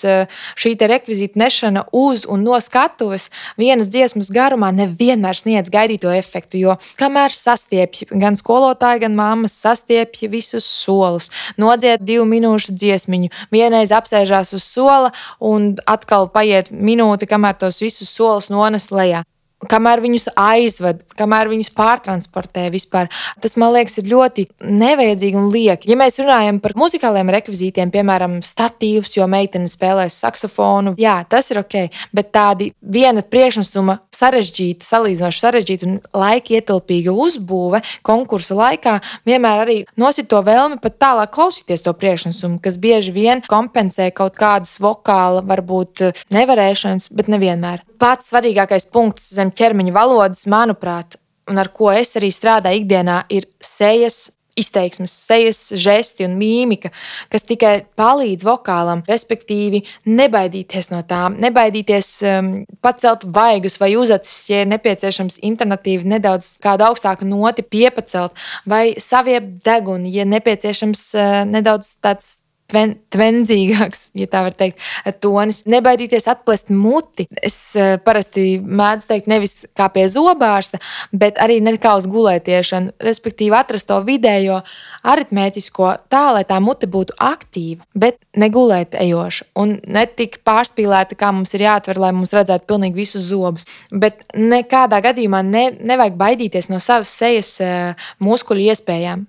Šī 0.58 0.74
rekvizīta 0.92 1.38
nešana 1.40 1.86
uz 1.92 2.24
un 2.28 2.44
no 2.46 2.58
skatuves 2.60 3.28
vienas 3.60 3.90
dziesmas 3.92 4.30
garumā 4.34 4.72
nevienmēr 4.74 5.38
sniedz 5.38 5.70
gaidīto 5.72 6.12
efektu, 6.12 6.60
jo 6.60 6.76
kamēr 7.00 7.34
sastiepj 7.34 8.08
gan 8.10 8.36
skolotāji, 8.38 9.04
gan 9.06 9.16
mammas 9.18 9.56
sastiepj 9.62 10.28
visus 10.32 10.66
solus, 10.66 11.30
nodzied 11.60 12.04
divu 12.04 12.26
minūšu 12.28 12.76
dziesmiņu, 12.78 13.32
vienreiz 13.54 13.92
apsēžās 13.94 14.54
uz 14.56 14.66
sola 14.66 15.12
un 15.40 15.74
atkal 15.86 16.28
paiet 16.32 16.72
minūte, 16.72 17.28
kamēr 17.30 17.58
tos 17.60 17.82
visus 17.84 18.10
solus 18.12 18.50
nones 18.52 18.90
lejā 18.92 19.22
kamēr 19.70 20.02
viņus 20.02 20.28
aizved, 20.38 21.02
kamēr 21.18 21.50
viņus 21.52 21.72
pārtransportē 21.76 22.68
vispār. 22.72 23.10
Tas 23.42 23.56
man 23.60 23.72
liekas, 23.74 23.98
ir 24.00 24.10
ļoti 24.10 24.46
nevajadzīgi 24.66 25.38
un 25.38 25.50
lieki. 25.52 25.90
Ja 25.92 25.98
mēs 26.00 26.18
runājam 26.20 26.60
par 26.62 26.74
muzikāliem 26.78 27.30
rekvizītiem, 27.34 27.92
piemēram, 27.94 28.40
statīvs, 28.46 29.16
jo 29.18 29.26
meitene 29.30 29.70
spēlēs 29.70 30.18
saksofonu, 30.24 30.94
jā, 31.00 31.18
tas 31.30 31.50
ir 31.52 31.62
ok, 31.62 31.78
bet 32.14 32.32
tādi 32.34 32.72
viena 32.80 33.24
priekšnesuma 33.24 33.98
sarežģīta, 34.14 34.86
salīdzinoši 34.86 35.42
sarežģīta 35.42 35.88
un 35.88 35.98
laika 36.16 36.56
ietilpīga 36.58 37.14
uzbūve 37.14 37.82
konkursa 38.06 38.56
laikā 38.58 38.98
vienmēr 39.28 39.64
arī 39.64 39.78
nosit 40.00 40.28
to 40.32 40.42
vēlmi 40.44 40.80
pat 40.82 40.98
tālāk 41.02 41.32
klausīties 41.34 41.84
to 41.86 41.94
priekšnesumu, 41.96 42.60
kas 42.62 42.78
bieži 42.82 43.14
vien 43.14 43.44
kompensē 43.48 44.10
kaut 44.14 44.38
kādas 44.40 44.78
vokāla, 44.82 45.44
varbūt 45.46 46.06
nevarēšanas, 46.34 47.10
bet 47.16 47.30
nevienmēr. 47.32 47.86
Pats 48.02 48.32
svarīgākais 48.32 48.88
punkts 48.90 49.28
zem 49.36 49.52
ķermeņa 49.54 49.92
valodas, 49.94 50.46
manuprāt, 50.50 51.20
un 51.46 51.60
ar 51.62 51.68
ko 51.70 51.92
es 51.94 52.16
arī 52.18 52.32
strādāju 52.34 52.82
ikdienā, 52.82 53.20
ir 53.30 53.46
sejas 53.62 54.32
izteiksmes, 54.58 55.12
sejas 55.28 55.60
žesti 55.80 56.26
un 56.26 56.34
mīmika, 56.36 56.90
kas 57.32 57.46
tikai 57.48 57.86
palīdz 57.96 58.44
vokālam, 58.44 59.04
respektīvi, 59.08 59.84
nebaidīties 60.08 60.90
no 60.92 61.00
tām, 61.08 61.38
nebaidīties 61.40 62.10
um, 62.28 62.50
pacelt 62.84 63.24
vaigus 63.32 63.78
vai 63.80 63.92
uzacis, 63.96 64.36
ja 64.50 64.64
ir 64.64 64.70
nepieciešams 64.74 65.38
alternatīvi 65.46 66.12
nedaudz 66.16 66.56
kādu 66.64 66.90
augstāku 66.90 67.28
noti 67.28 67.64
piepacelt, 67.64 68.36
vai 68.68 68.98
saviept 69.00 69.62
degunu, 69.64 70.10
ja 70.12 70.28
nepieciešams 70.28 71.08
uh, 71.14 71.42
nedaudz 71.48 71.94
tāds 72.04 72.34
tven, 72.72 72.94
tvendzīgāks, 73.12 74.08
ja 74.18 74.28
tā 74.30 74.42
var 74.46 74.56
teikt, 74.56 74.80
tonis. 75.22 75.62
Nebaidīties 75.70 76.28
atplest 76.30 76.72
muti. 76.72 77.28
Es 77.44 77.56
uh, 77.78 77.94
parasti 78.02 78.56
mēdzu 78.62 79.10
teikt, 79.10 79.28
nevis 79.30 79.62
kā 79.78 79.88
pie 79.92 80.06
zobārsta, 80.10 80.80
bet 81.12 81.40
arī 81.42 81.60
ne 81.64 81.74
kā 81.82 81.94
uz 81.98 82.08
gulētiešanu, 82.10 82.96
respektīvi 83.02 83.56
atrast 83.56 83.88
to 83.90 83.98
vidējo 84.06 84.60
aritmētisko 85.08 85.92
tā, 86.12 86.24
lai 86.36 86.44
tā 86.48 86.58
mute 86.62 86.88
būtu 86.90 87.16
aktīva, 87.22 87.86
bet 87.94 88.20
ne 88.38 88.48
gulēt 88.52 88.96
ejoša 88.98 89.50
un 89.58 89.76
ne 89.82 90.04
tik 90.06 90.40
pārspīlēta, 90.46 91.18
kā 91.18 91.32
mums 91.34 91.52
ir 91.56 91.66
jāatver, 91.66 92.00
lai 92.00 92.12
mums 92.16 92.34
redzētu 92.36 92.68
pilnīgi 92.70 93.02
visus 93.02 93.28
zobus. 93.28 93.68
Bet 93.90 94.24
nekādā 94.38 95.02
gadījumā 95.04 95.42
ne, 95.46 95.66
nevajag 95.80 96.16
baidīties 96.20 96.70
no 96.72 96.80
savas 96.82 97.12
sejas 97.12 97.56
uh, 97.64 98.08
muskuļu 98.22 98.70
iespējām 98.72 99.26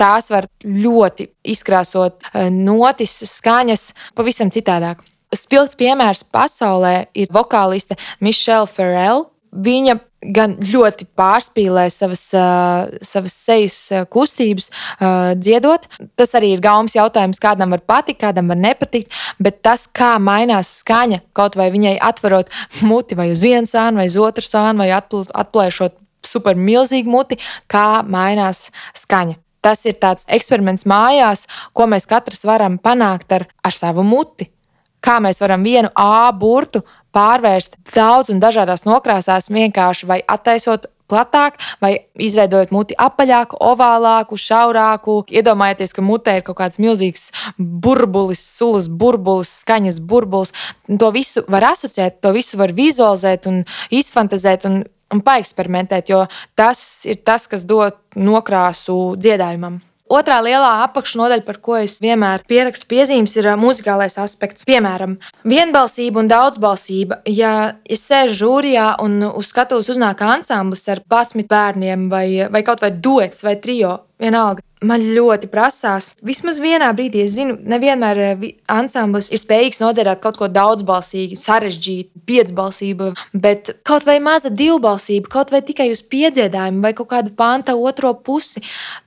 tās 0.00 0.30
var 0.32 0.48
ļoti 0.64 1.28
izkrāsot 1.54 2.22
eh, 2.32 2.48
notis, 2.52 3.18
skaņas 3.30 3.90
pavisam 4.18 4.52
citādāk. 4.52 5.02
Spilgts 5.32 5.78
piemērs 5.80 6.26
pasaulē 6.28 7.06
ir 7.16 7.30
vokāliste 7.32 7.96
Michelle 8.20 8.68
Ferrell. 8.68 9.30
Viņa 9.52 9.98
gan 10.22 10.54
ļoti 10.64 11.06
pārspīlē 11.18 11.86
savas, 11.92 12.22
uh, 12.36 12.92
savas 13.04 13.34
sejas 13.36 13.76
kustības, 14.12 14.70
uh, 14.70 15.32
dziedot. 15.36 15.88
Tas 16.16 16.32
arī 16.38 16.52
ir 16.54 16.62
gaumas 16.64 16.94
jautājums, 16.96 17.40
kādam 17.42 17.74
var 17.74 17.82
patikt, 17.84 18.22
kādam 18.22 18.52
var 18.52 18.60
nepatikt. 18.60 19.12
Bet 19.42 19.60
tas, 19.66 19.84
kā 19.88 20.14
mainās 20.22 20.70
skaņa, 20.82 21.22
kaut 21.36 21.58
vai 21.60 21.68
viņai 21.74 21.98
atverot 22.00 22.52
muti 22.88 23.18
vai 23.18 23.32
uz 23.34 23.42
vienu 23.44 23.68
sānu, 23.68 24.00
vai 24.00 24.08
uz 24.08 24.16
otru 24.20 24.46
sānu, 24.46 24.84
vai 24.84 24.92
atplēšot 24.92 25.98
super 26.26 26.56
milzīgu 26.56 27.10
muti, 27.10 27.40
kā 27.70 28.02
mainās 28.06 28.70
skaņa. 28.98 29.40
Tas 29.62 29.84
ir 29.86 29.98
tāds 30.02 30.26
eksperiments 30.26 30.86
mājās, 30.90 31.46
ko 31.72 31.86
mēs 31.90 32.08
katrs 32.10 32.42
varam 32.48 32.80
panākt 32.82 33.32
ar, 33.36 33.46
ar 33.62 33.74
savu 33.74 34.02
muti. 34.06 34.50
Kā 35.02 35.18
mēs 35.22 35.40
varam 35.42 35.62
vienu 35.66 35.90
A 35.98 36.30
burtu 36.34 36.82
pārvērst 37.14 37.78
daudz 37.94 38.30
un 38.30 38.40
dažādās 38.42 38.86
nokrāsās, 38.86 39.50
vienkārši 39.50 40.08
vai 40.10 40.20
attaisot 40.26 40.86
platāk, 41.12 41.58
vai 41.82 41.92
izveidojot 42.16 42.72
muti 42.72 42.96
apaļāku, 42.98 43.58
ovālāku, 43.60 44.38
šaurāku. 44.40 45.18
Iedomājieties, 45.32 45.92
ka 45.96 46.04
mutē 46.06 46.38
ir 46.38 46.46
kaut 46.46 46.58
kāds 46.62 46.80
milzīgs 46.82 47.28
burbulis, 47.58 48.40
sulas 48.56 48.88
burbulis, 48.88 49.52
skaņas 49.62 50.00
burbulis. 50.08 50.54
To 50.88 51.12
visu 51.14 51.44
var 51.52 51.72
asociēt, 51.74 52.22
to 52.24 52.32
visu 52.36 52.60
var 52.60 52.72
vizualizēt 52.76 53.50
un 53.50 53.62
izfantazēt. 53.92 54.68
Un 54.70 54.82
un 55.12 55.22
paeksperimentēt, 55.24 56.12
jo 56.12 56.24
tas 56.58 56.82
ir 57.08 57.22
tas, 57.26 57.48
kas 57.50 57.66
dod 57.68 57.98
nokrāsu 58.16 59.14
dziedājumam. 59.20 59.80
Otrā 60.12 60.42
lielā 60.44 60.82
apakšnodaļa, 60.84 61.44
par 61.46 61.56
ko 61.64 61.78
es 61.80 61.94
vienmēr 62.02 62.42
pierakstu 62.48 62.84
piezīmes, 62.90 63.32
ir 63.38 63.48
muzikālais 63.56 64.18
aspekts. 64.20 64.66
Piemēram, 64.68 65.14
vienbalsība 65.48 66.20
un 66.20 66.28
daudzbalsība. 66.28 67.22
Ja 67.32 67.78
es 67.88 68.04
sēžu 68.10 68.36
žūrijā 68.42 68.90
un 69.00 69.22
uz 69.30 69.48
skatuves 69.48 69.88
uznāk 69.94 70.20
ansamblis 70.26 70.84
ar 70.92 71.00
11 71.06 71.48
bērniem, 71.48 72.10
vai, 72.12 72.26
vai 72.52 72.64
kaut 72.66 72.84
vai 72.84 72.92
duets 72.92 73.46
vai 73.46 73.56
trijo, 73.62 74.02
vienalga, 74.22 74.64
man 74.86 75.02
ļoti 75.14 75.48
prasās. 75.52 76.12
Vismaz 76.26 76.58
vienā 76.62 76.88
brīdī 76.96 77.22
es 77.26 77.36
zinu, 77.36 77.58
nevienmēr 77.74 78.22
eh, 78.24 78.44
ansamblis 78.72 79.30
ir 79.32 79.40
spējīgs 79.42 79.82
nodzirdēt 79.82 80.22
kaut 80.24 80.40
ko 80.40 80.48
daudzbalsīgu, 80.52 81.38
sarežģītu, 81.42 82.24
piecbalsību, 82.28 83.12
bet 83.34 83.74
kaut 83.86 84.06
vai 84.08 84.18
maza 84.24 84.50
divbalsība, 84.50 85.30
kaut 85.32 85.54
vai 85.54 85.62
tikai 85.66 85.90
uz 85.94 86.04
piedziedājumu 86.12 86.84
vai 86.84 86.94
kaut 86.98 87.12
kādu 87.14 87.34
panta 87.38 87.76
otro 87.78 88.14
pusi, 88.14 88.64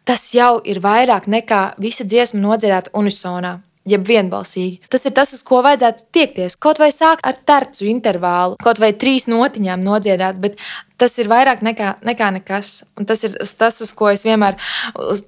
tas 0.08 0.28
jau 0.36 0.58
ir 0.64 0.82
vairāk 0.84 1.30
nekā 1.32 1.64
visa 1.82 2.08
dziesma 2.08 2.44
nodzirdēta 2.44 2.94
unisonā 2.96 3.60
jeb 3.86 4.06
vienbalsīgi. 4.08 4.82
Tas 4.92 5.06
ir 5.06 5.14
tas, 5.16 5.32
uz 5.36 5.44
ko 5.46 5.62
vajadzētu 5.66 6.08
tiekties. 6.16 6.58
Kaut 6.62 6.82
vai 6.82 6.90
sākt 6.94 7.26
ar 7.28 7.38
tercu 7.48 7.86
intervālu, 7.90 8.58
kaut 8.64 8.82
vai 8.82 8.92
trīs 8.98 9.30
notiņām 9.30 9.84
nodziedāt, 9.86 10.40
bet 10.42 10.58
tas 11.02 11.16
ir 11.22 11.30
vairāk 11.30 11.62
nekā, 11.66 11.96
nekā 12.08 12.32
nekas. 12.40 12.84
Un 13.00 13.08
tas 13.10 13.24
ir 13.28 13.36
tas, 13.60 13.80
uz 13.84 13.92
ko 13.98 14.10
es 14.12 14.26
vienmēr 14.26 14.58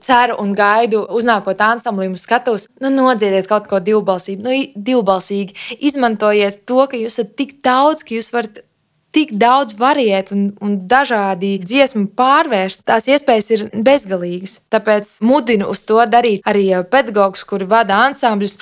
ceru 0.06 0.40
un 0.42 0.54
gaidu, 0.58 1.04
uznākot 1.20 1.62
ansamblim, 1.64 2.16
skatos. 2.20 2.68
Nu, 2.82 2.92
nodziediet 2.94 3.50
kaut 3.50 3.70
ko 3.70 3.82
divbalsīgi, 3.84 4.42
nu, 4.44 4.56
divbalsīgi. 4.90 5.78
Izmantojiet 5.92 6.64
to, 6.70 6.86
ka 6.90 7.00
jūs 7.00 7.18
esat 7.18 7.36
tik 7.40 7.60
daudz, 7.66 8.06
ka 8.08 8.18
jūs 8.18 8.34
varat 8.34 8.64
tik 9.18 9.34
daudz 9.40 9.74
variēt 9.80 10.30
un, 10.36 10.52
un 10.62 10.78
dažādi 10.90 11.56
dziesmu 11.64 12.06
pārvērst, 12.18 12.84
tās 12.86 13.10
iespējas 13.10 13.50
ir 13.56 13.66
bezgalīgas. 13.74 14.60
Tāpēc 14.74 15.16
mudinu 15.26 15.72
uz 15.74 15.82
to 15.90 15.98
darīt 16.06 16.46
arī 16.46 16.70
pedagogus, 16.92 17.46
kuri 17.50 17.66
vada 17.70 18.04
ansambļus, 18.06 18.60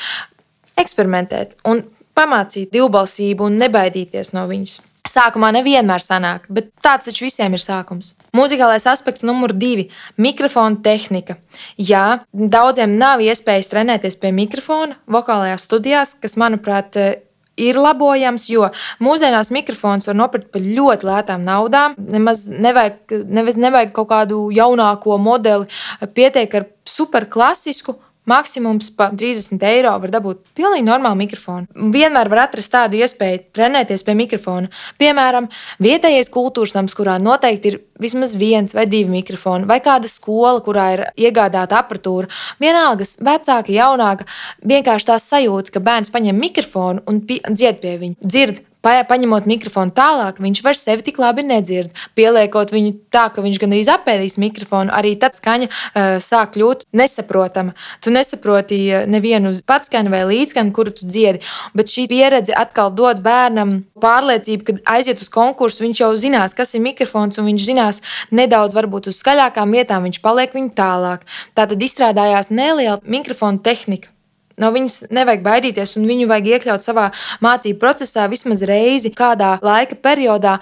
eksperimentēt 0.79 1.57
un 1.67 1.83
pamācīt 2.15 2.71
divbalsību 2.71 3.49
un 3.49 3.59
nebaidīties 3.59 4.31
no 4.35 4.45
viņas. 4.47 4.79
Sākumā 5.05 5.51
nevienmēr 5.53 6.01
sanāk, 6.01 6.47
bet 6.49 6.71
tāds 6.83 7.05
taču 7.05 7.27
visiem 7.27 7.53
ir 7.53 7.61
sākums. 7.61 8.15
Mūzikālais 8.35 8.87
aspekts 8.89 9.23
numur 9.27 9.53
divi- 9.53 9.89
mikrofona 10.25 10.81
tehnika. 10.81 11.37
Jā, 11.77 12.23
daudziem 12.33 12.97
nav 12.97 13.19
iespējas 13.19 13.69
trenēties 13.69 14.19
pie 14.19 14.31
mikrofona 14.31 14.95
vokālajās 15.07 15.67
studijās, 15.67 16.15
kas, 16.19 16.35
manuprāt, 16.35 17.21
ir 17.57 17.79
labojams, 17.79 18.47
jo 18.51 18.69
mūsdienās 19.03 19.51
mikrofons 19.55 20.09
var 20.09 20.17
nopirkt 20.19 20.51
par 20.53 20.63
ļoti 20.63 21.09
lētām 21.09 21.45
naudām. 21.47 21.95
Nemaz 21.97 22.45
nevajag, 22.51 22.99
nevajag, 23.25 23.61
nevajag 23.67 23.93
kaut 23.95 24.09
kādu 24.11 24.41
jaunāko 24.55 25.19
modeli, 25.21 25.69
pietiek 26.15 26.59
ar 26.59 26.67
superklasisku 26.85 27.97
Maksimums 28.25 28.89
par 28.97 29.13
30 29.13 29.61
eiro 29.69 29.91
var 30.01 30.13
dabūt 30.13 30.41
pilnīgi 30.57 30.85
normālu 30.87 31.19
mikrofonu. 31.19 31.67
Vienmēr 31.93 32.29
var 32.31 32.45
atrast 32.47 32.73
tādu 32.73 32.97
iespēju 32.97 33.43
trenēties 33.55 34.05
pie 34.05 34.15
mikrofona. 34.17 34.71
Piemēram, 35.01 35.49
vietējais 35.83 36.31
kultūras 36.33 36.73
nams, 36.77 36.97
kurā 36.97 37.19
noteikti 37.21 37.71
ir 37.71 37.79
vismaz 38.01 38.35
viens 38.39 38.73
vai 38.75 38.87
divi 38.89 39.13
mikrofoni, 39.13 39.69
vai 39.69 39.79
kāda 39.85 40.09
skola, 40.11 40.57
kurā 40.65 40.87
ir 40.97 41.05
iegādāta 41.27 41.79
apatūra. 41.83 42.31
Vienalga, 42.61 43.07
vecāka, 43.29 43.71
jaunāka, 43.71 44.27
vienkārši 44.65 45.11
tā 45.11 45.19
sajūta, 45.21 45.75
ka 45.75 45.85
bērns 45.85 46.13
paņem 46.13 46.41
mikrofonu 46.41 47.05
un 47.05 47.21
dzied 47.25 47.83
pie 47.83 47.97
viņa. 48.01 48.17
Dzird 48.25 48.63
paņemot 48.85 49.47
mikrofonu 49.49 49.93
tālāk, 49.95 50.39
viņš 50.43 50.61
vairs 50.65 50.83
sevi 50.85 51.05
tik 51.05 51.19
labi 51.21 51.45
nedzird. 51.45 51.93
Pieliekot 52.17 52.73
viņu 52.73 52.93
tā, 53.13 53.27
ka 53.33 53.43
viņš 53.45 53.59
gan 53.61 53.75
arī 53.75 53.83
apēdīs 53.95 54.37
mikrofonu, 54.41 54.93
arī 54.93 55.15
tad 55.19 55.37
skaņa 55.37 55.69
uh, 55.69 56.17
sāk 56.23 56.55
kļūt 56.55 56.87
nesaprotama. 56.95 57.75
Tu 58.03 58.13
nesaproti 58.13 58.79
nevienu 59.09 59.53
patskanu 59.67 60.13
vai 60.13 60.23
līdzskanu, 60.29 60.73
kuru 60.75 60.93
tu 60.95 61.09
dziedi. 61.09 61.43
Bet 61.77 61.91
šī 61.91 62.07
pieredze 62.11 62.55
atkal 62.55 62.93
dod 62.95 63.21
bērnam 63.25 63.77
pārliecību, 64.01 64.65
ka 64.67 64.97
aiziet 64.97 65.21
uz 65.23 65.29
konkursu, 65.33 65.85
viņš 65.85 66.03
jau 66.03 66.11
zinās, 66.19 66.55
kas 66.57 66.75
ir 66.75 66.85
mikrofons, 66.85 67.39
un 67.41 67.49
viņš 67.49 67.69
zinās 67.69 68.01
nedaudz 68.35 68.77
varbūt 68.77 69.11
uz 69.11 69.21
skaļākām 69.21 69.75
vietām, 69.75 70.07
viņš 70.07 70.21
paliek 70.23 70.55
viņu 70.55 70.75
tālāk. 70.77 71.25
Tā 71.57 71.67
tad 71.69 71.87
izstrādājās 71.89 72.51
neliela 72.53 72.99
mikrofona 73.03 73.61
tehnika. 73.63 74.14
No 74.61 74.71
viņas 74.75 75.09
nevajag 75.15 75.41
baidīties, 75.45 75.97
un 75.99 76.07
viņu 76.07 76.29
vajag 76.31 76.51
iekļaut 76.53 76.85
savā 76.85 77.09
mācību 77.43 77.79
procesā 77.81 78.27
vismaz 78.31 78.63
reizi, 78.67 79.11
kādā 79.15 79.57
laika 79.65 79.97
periodā 79.99 80.59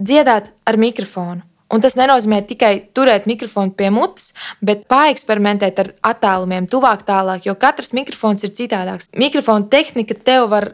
dziedāt 0.00 0.52
ar 0.64 0.80
mikrofonu. 0.80 1.44
Un 1.74 1.82
tas 1.82 1.96
nenozīmē 1.98 2.42
tikai 2.46 2.72
turēt 2.94 3.24
mikrofonu 3.26 3.72
pie 3.74 3.88
mutes, 3.90 4.30
bet 4.62 4.84
pāreksperimentēt 4.90 5.80
ar 5.82 5.90
attālumiem, 6.12 6.68
tuvāk 6.70 7.02
tālāk, 7.08 7.48
jo 7.48 7.56
katrs 7.58 7.94
mikrofons 7.96 8.44
ir 8.46 8.52
citādāks. 8.54 9.08
Mikrofona 9.16 9.66
tehnika 9.72 10.14
tev 10.14 10.50
var 10.52 10.68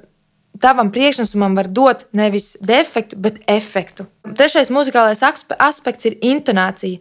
tavam 0.61 0.91
priekšnesumam 0.93 1.57
var 1.57 1.69
dot 1.69 2.05
nevis 2.13 2.53
defektu, 2.61 3.17
bet 3.17 3.41
efektu. 3.51 4.07
Trešais 4.37 4.71
muzikālais 4.71 5.23
aspekts 5.25 6.09
ir 6.09 6.19
intonācija. 6.25 7.01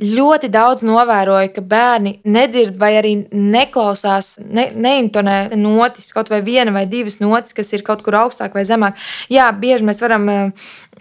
Ļoti 0.00 0.48
daudz 0.52 0.84
novēroju, 0.86 1.50
ka 1.56 1.64
bērni 1.72 2.14
nedzird 2.24 2.78
vai 2.80 2.92
arī 3.00 3.16
neklausās, 3.32 4.36
ne, 4.40 4.70
neintonē 4.74 5.56
notis, 5.58 6.12
kaut 6.14 6.30
vai 6.32 6.40
viena 6.46 6.72
vai 6.74 6.86
divas 6.88 7.18
notis, 7.20 7.56
kas 7.56 7.74
ir 7.76 7.84
kaut 7.86 8.04
kur 8.06 8.16
augstāk 8.22 8.54
vai 8.56 8.64
zemāk. 8.68 8.96
Jā, 9.32 9.50
bieži 9.52 9.86
mēs 9.88 10.00
varam, 10.04 10.30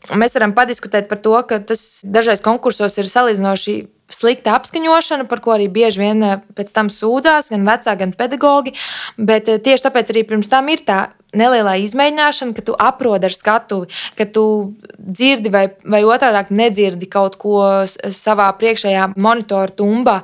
mēs 0.10 0.36
varam 0.36 0.58
padiskutēt 0.58 1.08
par 1.12 1.22
to, 1.24 1.38
ka 1.48 1.62
tas 1.72 2.01
dažreiz 2.04 2.44
konkursos 2.44 2.98
ir 3.00 3.08
salīdzinoši 3.10 3.80
slikta 4.13 4.58
apskaņošana, 4.58 5.28
par 5.30 5.44
ko 5.44 5.56
arī 5.56 5.70
bieži 5.72 6.04
vien 6.04 6.25
pēc 6.58 6.74
tam 6.75 6.92
sūdzās 6.94 7.51
gan 7.54 7.66
vecāki, 7.68 8.01
gan 8.04 8.18
pedagogi. 8.18 8.75
Bet 9.18 9.50
tieši 9.50 9.88
tāpēc 9.88 10.13
arī 10.13 10.25
pirms 10.28 10.51
tam 10.51 10.70
ir 10.74 10.84
tā 10.88 11.08
nelielā 11.36 11.75
izmēģināšana, 11.84 12.56
ka 12.58 12.63
tu 12.66 12.75
aprodi 12.80 13.28
ar 13.30 13.36
skatuvi, 13.36 13.89
ka 14.18 14.25
tu 14.34 14.44
dzirdi 14.98 15.51
vai, 15.54 15.66
vai 15.84 16.01
otrādi 16.08 16.58
nedzirdi 16.58 17.10
kaut 17.12 17.38
ko 17.42 17.60
savā 17.86 18.50
priekšējā 18.60 19.12
monitora 19.20 19.74
tumbā, 19.82 20.20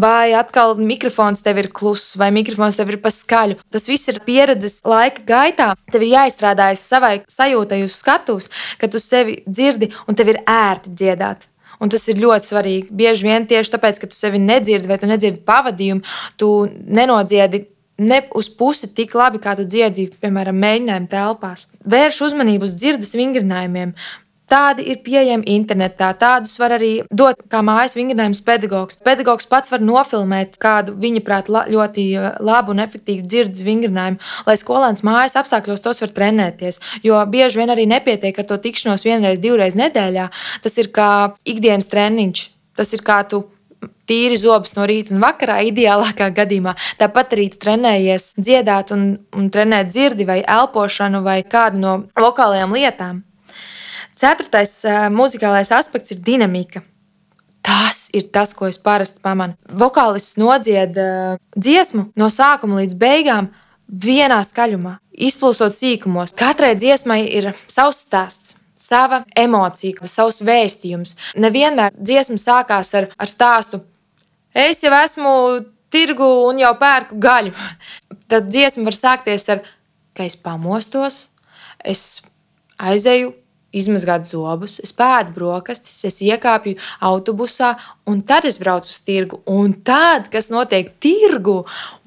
vai 0.00 0.32
atkal 0.38 0.76
mikrofons 0.80 1.44
tev 1.44 1.60
ir 1.62 1.70
kluss, 1.76 2.16
vai 2.20 2.30
mikrofons 2.34 2.80
tev 2.80 2.94
ir 2.94 3.00
pa 3.04 3.12
skaļu. 3.12 3.58
Tas 3.72 3.88
viss 3.90 4.08
ir 4.12 4.22
pieredzes 4.26 4.80
laika 4.86 5.26
gaitā. 5.28 5.72
Tev 5.92 6.06
ir 6.06 6.14
jāizstrādājas 6.16 6.86
savai 6.88 7.14
sajūtai 7.30 7.82
uz 7.84 7.98
skatuves, 8.00 8.48
ka 8.80 8.88
tu 8.88 9.02
sevi 9.02 9.42
dzirdi 9.46 9.92
un 10.06 10.16
tev 10.18 10.32
ir 10.32 10.42
ērti 10.48 10.96
dziedāt. 10.96 11.50
Un 11.82 11.92
tas 11.92 12.04
ir 12.08 12.20
ļoti 12.22 12.50
svarīgi. 12.50 12.90
Bieži 12.96 13.28
vien 13.28 13.46
tieši 13.48 13.74
tāpēc, 13.74 14.00
ka 14.00 14.10
tu 14.10 14.16
sevi 14.16 14.40
nedzirdi 14.42 14.88
vai 14.90 14.98
tu 15.00 15.08
nedzirdi 15.10 15.42
pavadījumu, 15.46 16.04
tu 16.40 16.52
nenodziedi 16.70 17.66
ne 17.98 18.20
uz 18.36 18.48
pusi 18.52 18.88
tik 18.92 19.14
labi, 19.16 19.40
kā 19.42 19.56
tu 19.56 19.64
dziedi, 19.64 20.10
piemēram, 20.20 20.56
mēģinājuma 20.60 21.10
telpās. 21.12 21.66
Vērš 21.88 22.22
uzmanību 22.28 22.68
uz 22.68 22.76
dzirdes 22.76 23.14
vingrinājumiem. 23.16 23.94
Tādi 24.46 24.84
ir 24.92 25.00
pieejami 25.02 25.42
internetā. 25.56 26.12
Tādus 26.14 26.52
var 26.62 26.76
arī 26.76 26.90
dot 27.10 27.40
kā 27.50 27.64
mājas 27.66 27.96
vingrinājums 27.98 28.44
pedagogs. 28.46 29.00
Pedagogs 29.02 29.48
pats 29.50 29.72
var 29.72 29.82
nofilmēt 29.82 30.54
kādu 30.62 30.94
viņa 31.02 31.22
prāt 31.26 31.50
ļoti 31.50 32.04
uh, 32.14 32.28
labu 32.46 32.74
un 32.76 32.84
efektīvu 32.84 33.26
dzirdes 33.26 33.64
vingrinājumu, 33.66 34.22
lai 34.46 34.56
skolēns 34.60 35.02
mājas 35.06 35.34
apstākļos 35.42 35.82
tos 35.82 36.04
var 36.04 36.14
trenēties. 36.20 36.78
Jo 37.02 37.24
bieži 37.26 37.62
vien 37.62 37.74
arī 37.74 37.88
nepietiek 37.90 38.38
ar 38.38 38.46
to 38.46 38.60
tikšanos 38.62 39.06
vienreiz, 39.08 39.42
divreiz 39.42 39.74
nedēļā. 39.78 40.30
Tas 40.62 40.78
ir 40.78 40.92
kā 40.94 41.10
ikdienas 41.42 41.90
treniņš. 41.90 42.46
Tas 42.78 42.94
ir 42.94 43.02
kā 43.02 43.22
tu 43.26 43.48
tīri 44.06 44.38
zobus 44.38 44.76
no 44.78 44.86
rīta 44.86 45.14
un 45.14 45.22
vakarā, 45.26 45.58
ideālākā 45.72 46.30
gadījumā. 46.38 46.76
Tāpat 47.02 47.34
arī 47.34 47.50
tu 47.50 47.64
trenējies 47.66 48.34
dziedāt 48.38 48.94
un, 48.94 49.08
un 49.34 49.50
trenēt 49.50 49.90
dzirdi 49.90 50.28
vai 50.28 50.42
elpošanu 50.42 51.26
vai 51.26 51.40
kādu 51.42 51.82
no 51.82 51.96
vokālajām 52.14 52.78
lietām. 52.78 53.24
Ceturtais 54.16 54.78
uh, 54.88 55.06
muzikālais 55.12 55.72
aspekts 55.76 56.14
ir 56.14 56.22
dinamika. 56.24 56.82
Tas 57.66 58.06
ir 58.14 58.28
tas, 58.32 58.52
ko 58.54 58.68
es 58.70 58.78
parasti 58.78 59.20
pamanu. 59.24 59.56
Vokālists 59.68 60.38
nodzied 60.40 60.96
uh, 61.02 61.38
dziesmu 61.56 62.10
no 62.16 62.30
sākuma 62.32 62.80
līdz 62.80 62.98
beigām 63.00 63.50
vienā 63.86 64.38
skaļumā, 64.46 64.96
izplūstot 65.12 65.74
sīkumos. 65.74 66.34
Katrai 66.38 66.74
dziesmai 66.78 67.24
ir 67.28 67.52
savs 67.70 68.04
stāsts 68.06 68.56
sava 68.76 69.22
emocija, 69.36 70.06
savs 70.06 70.42
vēstījums. 70.44 71.16
Nevienmēr 71.40 71.94
dziesma 71.96 72.36
sākās 72.40 72.92
ar, 72.98 73.08
ar 73.16 73.30
stāstu, 73.30 73.80
es 74.54 74.82
jau 74.84 74.92
esmu 75.00 75.32
tirgu 75.92 76.28
un 76.46 76.60
jau 76.60 76.74
pērku 76.78 77.18
gaļu. 77.22 77.54
Tad 78.30 78.50
dziesma 78.50 78.86
var 78.90 78.98
sākties 78.98 79.48
ar, 79.54 79.64
ka 80.16 80.26
es 80.28 80.36
pamostos, 80.36 81.26
es 81.84 82.22
aizēju. 82.78 83.34
Izmazgāt 83.76 84.24
zobus, 84.24 84.78
es 84.80 84.94
pēdu 84.96 85.34
brokastis, 85.36 85.98
es 86.08 86.22
iekāpju 86.24 86.78
autobusā, 87.04 87.74
un 88.08 88.22
tad 88.24 88.48
es 88.48 88.56
braucu 88.62 88.88
uz 88.88 88.98
tirgu. 89.04 89.42
Un 89.46 89.74
tad, 89.84 90.30
kas 90.32 90.48
notiek 90.52 90.94
tirgu, 91.02 91.58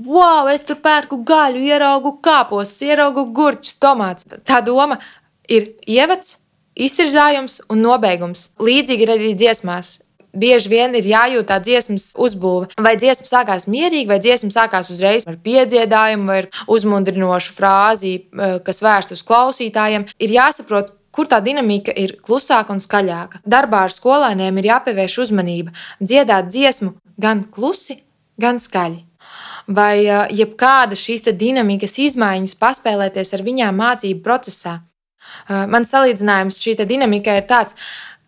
wow, 0.08 0.50
es 0.50 0.66
tur 0.66 0.82
pērku 0.82 1.22
gaļu, 1.30 1.62
ieraugu 1.70 2.18
kāpos, 2.26 2.74
ieraugu 2.86 3.28
gurķus, 3.36 3.78
tomātus. 3.84 4.30
Tā 4.50 4.64
doma 4.66 4.98
ir 5.50 5.74
ievads, 5.86 6.38
iztirzājums 6.80 7.60
un 7.70 7.84
nobeigums. 7.84 8.52
Līdzīgi 8.62 9.06
ir 9.06 9.18
arī 9.18 9.34
dziesmās. 9.38 10.00
Bieži 10.40 10.70
vien 10.70 10.94
ir 10.94 11.08
jājūt 11.10 11.48
tā 11.50 11.58
dziesmas 11.64 12.12
uzbūve. 12.22 12.70
Vai 12.78 12.94
dziesma 13.02 13.26
sākās 13.26 13.66
mierīgi, 13.66 14.06
vai 14.12 14.20
dziesma 14.22 14.54
sākās 14.54 14.92
uzreiz 14.94 15.26
ar 15.26 15.40
piedziedājumu, 15.42 16.28
vai 16.30 16.38
ar 16.44 16.50
uzmundrinošu 16.70 17.56
frāzi, 17.58 18.14
eh, 18.30 18.60
kas 18.66 18.84
vērsta 18.86 19.18
uz 19.18 19.26
klausītājiem. 19.26 20.06
Ir 20.22 20.36
jāsaprot, 20.38 20.94
kur 21.12 21.30
tā 21.30 21.40
dinamika 21.44 21.94
ir 21.96 22.18
klusāka 22.26 22.74
un 22.74 22.82
skaļāka. 22.84 23.44
Darbā 23.46 23.86
ar 23.88 23.94
skolēniem 23.94 24.60
ir 24.60 24.70
jāpievērš 24.72 25.20
uzmanība, 25.26 25.74
dziedāt 26.02 26.50
dziesmu 26.52 26.96
gan 27.20 27.46
klusi, 27.52 28.02
gan 28.40 28.60
skaļi. 28.62 29.06
Vai 29.70 30.02
jebkāda 30.34 30.98
šīs 30.98 31.28
dinamikas 31.38 32.00
izmaiņas 32.02 32.56
paspēlēties 32.58 33.36
ar 33.38 33.46
viņām 33.46 33.76
mācību 33.78 34.24
procesā. 34.26 34.80
Mans 35.50 35.92
salīdzinājums 35.94 36.58
šī 36.58 36.78
dinamika 36.90 37.38
ir 37.38 37.46
tāds. 37.50 37.76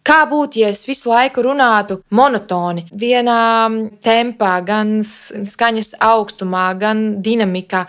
Kā 0.02 0.24
būtu, 0.26 0.63
ja 0.63 0.72
es 0.74 0.80
visu 0.88 1.12
laiku 1.12 1.44
runātu 1.46 2.00
monotoni, 2.17 2.88
vienā 2.89 3.70
tempā, 4.02 4.56
gan 4.65 4.96
skaņas 5.06 5.94
augstumā, 6.02 6.72
gan 6.82 7.04
dinamikā? 7.22 7.84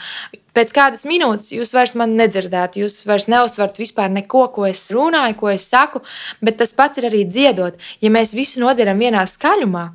Pēc 0.53 0.75
kādas 0.77 1.07
minūtes 1.09 1.49
jūs 1.55 1.73
vairs 1.73 1.95
mani 1.97 2.19
nedzirdat, 2.21 2.77
jūs 2.77 3.01
vairs 3.09 3.29
neuzsverat 3.33 3.81
vispār 3.81 4.13
neko, 4.13 4.47
ko 4.53 4.67
es 4.69 4.85
runāju, 4.93 5.39
ko 5.41 5.49
es 5.53 5.65
saku, 5.69 6.03
bet 6.45 6.61
tas 6.61 6.77
pats 6.77 7.01
ir 7.01 7.09
arī 7.09 7.25
dziedot. 7.25 7.81
Ja 8.05 8.13
mēs 8.13 8.37
visu 8.37 8.61
nodzirdam 8.61 9.01
vienā 9.01 9.25
skaļumā, 9.29 9.89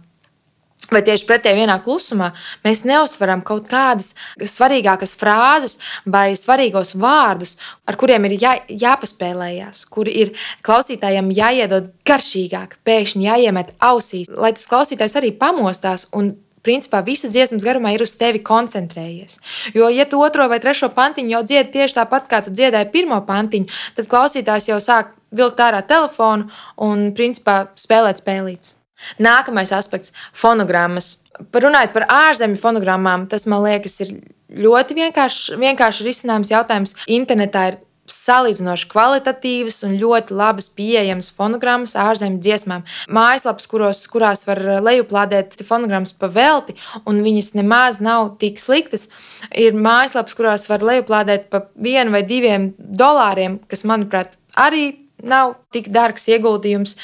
Vai 0.88 1.02
tieši 1.04 1.26
pretēji 1.28 1.58
vienā 1.58 1.76
klusumā 1.84 2.30
mēs 2.64 2.86
neustveram 2.88 3.42
kaut 3.44 3.66
kādas 3.68 4.14
svarīgākas 4.40 5.18
frāzes 5.20 5.76
vai 6.08 6.30
svarīgos 6.40 6.94
vārdus, 6.96 7.58
ar 7.84 7.98
kuriem 8.00 8.30
ir 8.30 8.38
jā, 8.40 8.54
jāpaspēlējas, 8.86 9.84
kuri 9.92 10.16
ir 10.24 10.32
klausītājiem 10.64 11.34
jāiedod 11.36 11.92
garšīgāk, 12.08 12.80
pēkšņi 12.88 13.28
jāiemet 13.28 13.76
ausīs, 13.84 14.32
lai 14.32 14.54
tas 14.56 14.70
klausītājs 14.72 15.18
arī 15.20 15.34
pamostās 15.36 16.08
un 16.16 16.38
principā 16.68 17.02
visas 17.08 17.32
dziesmas 17.34 17.66
garumā 17.66 17.94
ir 17.96 18.04
uz 18.04 18.14
tevi 18.20 18.44
koncentrējies. 18.46 19.40
Jo, 19.78 19.88
ja 19.94 20.06
tu 20.10 20.20
otro 20.24 20.50
vai 20.52 20.60
trešo 20.64 20.92
pantiņu 20.96 21.38
jau 21.38 21.44
dziedi 21.48 21.78
tieši 21.78 22.02
tāpat, 22.02 22.28
kā 22.32 22.44
tu 22.44 22.54
dziedāji 22.56 22.92
pirmo 22.94 23.22
pantiņu, 23.28 23.72
tad 23.98 24.12
klausītājs 24.12 24.72
jau 24.74 24.82
sāk 24.84 25.16
vilkt 25.32 25.64
ārā 25.64 25.82
telefonu 25.88 26.50
un 26.84 27.12
principā 27.16 27.68
spēlēt 27.80 28.22
spēlītas. 28.24 28.76
Nākamais 29.22 29.72
aspekts- 29.76 30.12
fonogrammas. 30.42 31.18
Runājot 31.54 31.94
par 31.94 32.06
ārzemju 32.10 32.58
fonogrammām, 32.58 33.28
tas 33.30 33.46
man 33.46 33.62
liekas, 33.62 34.02
ir 34.02 34.22
ļoti 34.50 34.96
vienkāršs 34.98 35.58
vienkārši 35.60 36.06
risinājums 36.08 36.52
jautājums. 36.52 36.96
Internetā 37.08 37.68
ir 37.68 37.78
salīdzinoši 38.12 38.88
kvalitatīvas 38.92 39.82
un 39.88 39.96
ļoti 40.02 40.36
labas 40.38 40.70
pieejamas 40.74 41.32
fonogrammas 41.36 41.96
ārzemju 42.00 42.42
dziesmām. 42.44 42.86
Mājaslapas, 43.14 43.68
kuros, 43.70 44.04
kurās 44.12 44.46
var 44.48 44.62
lejuplādēt 44.86 45.60
fonogrammas 45.68 46.16
pa 46.18 46.30
velti, 46.32 46.78
un 47.08 47.22
viņas 47.26 47.54
nemaz 47.60 48.02
nav 48.04 48.36
tik 48.42 48.62
sliktas. 48.62 49.08
Ir 49.52 49.78
mājaslapas, 49.78 50.38
kurās 50.38 50.68
var 50.72 50.86
lejuplādēt 50.86 51.50
pa 51.52 51.66
vienu 51.76 52.16
vai 52.16 52.24
diviem 52.28 52.72
dolāriem, 52.78 53.60
kas, 53.68 53.86
manuprāt, 53.88 54.38
arī 54.56 54.90
nav 55.24 55.58
tik 55.74 55.92
dārgs 55.94 56.28
ieguldījums. 56.30 56.98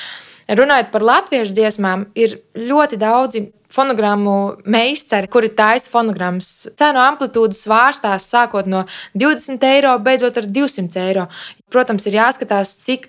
Runājot 0.47 0.93
par 0.93 1.05
latviešu 1.07 1.55
dziesmām, 1.55 2.07
ir 2.19 2.39
ļoti 2.57 2.99
daudzi 2.99 3.47
fonogrammu 3.73 4.61
meistari, 4.69 5.27
kuri 5.27 5.49
taisa 5.57 5.89
fonogrammas. 5.89 6.69
Cenu 6.77 7.01
amplitūda 7.01 7.57
svārstās 7.57 8.27
sākot 8.29 8.69
no 8.69 8.83
20 9.17 9.65
eiro, 9.65 9.95
beidzot 10.03 10.37
ar 10.37 10.47
200 10.59 11.01
eiro. 11.07 11.25
Protams, 11.73 12.05
ir 12.05 12.19
jāskatās, 12.19 12.75
cik 12.85 13.07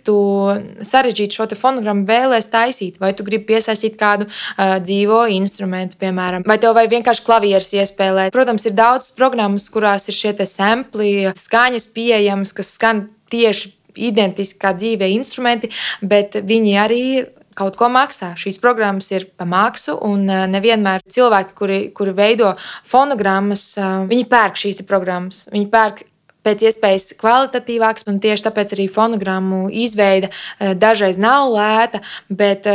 sarežģītu 0.89 1.37
šo 1.37 1.49
fonogrammu 1.61 2.07
vēlēs 2.09 2.49
taisīt. 2.53 2.97
Vai 3.03 3.13
tu 3.13 3.27
gribi 3.27 3.51
piesaistīt 3.53 3.99
kādu 4.01 4.25
uh, 4.31 4.79
dzīvo 4.81 5.27
instrumentu, 5.37 6.01
piemēram, 6.01 6.47
vai 6.49 6.57
tev 6.63 6.73
vajag 6.79 6.97
vienkārši 6.97 7.27
klavierus 7.27 7.73
iespēlēt. 7.77 8.33
Protams, 8.33 8.65
ir 8.65 8.77
daudz 8.79 9.13
programmas, 9.19 9.69
kurās 9.69 10.09
ir 10.09 10.17
šie 10.17 10.33
sampli, 10.49 11.29
skaņas 11.37 11.91
pieejamas, 11.93 12.57
kas 12.57 12.73
skan 12.79 13.09
tieši 13.33 13.75
identiski 13.97 14.61
kā 14.61 14.75
dzīvē 14.77 15.09
instrumenti, 15.15 15.71
bet 16.03 16.39
viņi 16.43 16.77
arī 16.81 17.05
kaut 17.59 17.77
ko 17.79 17.89
maksā. 17.93 18.33
Šīs 18.39 18.59
programmas 18.63 19.11
ir 19.15 19.29
pa 19.39 19.47
maksu, 19.49 19.97
un 20.07 20.27
eh, 20.31 20.47
nevienmēr 20.51 21.05
cilvēki, 21.11 21.55
kuri, 21.59 21.79
kuri 21.97 22.15
veido 22.17 22.55
fonogrammas, 22.91 23.67
eh, 23.79 23.95
viņi 24.11 24.27
pērk 24.31 24.59
šīs 24.61 24.83
programmas. 24.89 25.45
Viņi 25.55 25.71
pērk 25.73 26.05
pēc 26.45 26.67
iespējas 26.69 27.15
kvalitatīvāks, 27.21 28.09
un 28.11 28.19
tieši 28.21 28.49
tāpēc 28.49 28.75
arī 28.77 28.89
fonogrammu 28.93 29.69
izveide 29.85 30.31
eh, 30.31 30.75
dažreiz 30.75 31.21
nav 31.21 31.53
lēta, 31.55 32.03
bet 32.29 32.67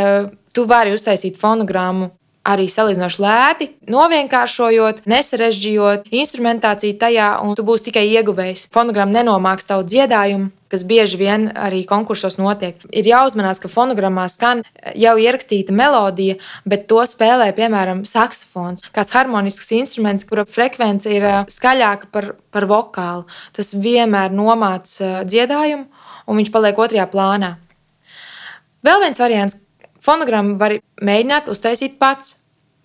tu 0.55 0.65
vari 0.69 0.95
uztaisīt 0.95 1.38
fonogrammu 1.39 2.10
arī 2.47 2.67
salīdzinoši 2.71 3.21
lēti, 3.23 3.67
novienkāršojot, 3.91 5.04
nesarežģījot 5.10 6.08
instrumentāciju 6.21 6.97
tajā, 7.02 7.28
un 7.43 7.58
tu 7.58 7.65
būsi 7.67 7.89
tikai 7.89 8.06
ieguvējs. 8.13 8.69
Fonogramma 8.73 9.19
nenomāks 9.19 9.67
tavu 9.69 9.86
dziedājumu. 9.89 10.49
Kas 10.69 10.84
bieži 10.86 11.17
vien 11.17 11.47
arī 11.58 11.80
konkursos 11.89 12.36
notiek. 12.38 12.78
Ir 12.93 13.08
jāuzmanās, 13.10 13.58
ka 13.58 13.71
fonogrammā 13.73 14.28
skan 14.30 14.60
jau 14.93 15.15
ierakstīta 15.17 15.73
melodija, 15.73 16.36
bet 16.62 16.86
to 16.91 17.02
spēlē 17.10 17.47
piemēram 17.58 18.04
saksofons, 18.06 18.86
kāds 18.93 19.15
harmonisks 19.17 19.71
instruments, 19.73 20.28
kura 20.30 20.45
frekvence 20.45 21.10
ir 21.10 21.25
skaļāka 21.49 22.12
par, 22.13 22.36
par 22.54 22.69
vokālu. 22.69 23.25
Tas 23.58 23.73
vienmēr 23.73 24.30
nomāca 24.30 25.23
dziedājumu, 25.25 25.89
un 26.30 26.38
viņš 26.38 26.54
paliek 26.54 26.86
otrajā 26.86 27.10
plānā. 27.10 27.56
Vēl 28.86 29.02
viens 29.02 29.19
variants, 29.19 29.58
Fonogrammu 30.10 30.58
var 30.58 30.80
mēģināt 31.06 31.52
uztaisīt 31.54 32.00
pats. 32.02 32.39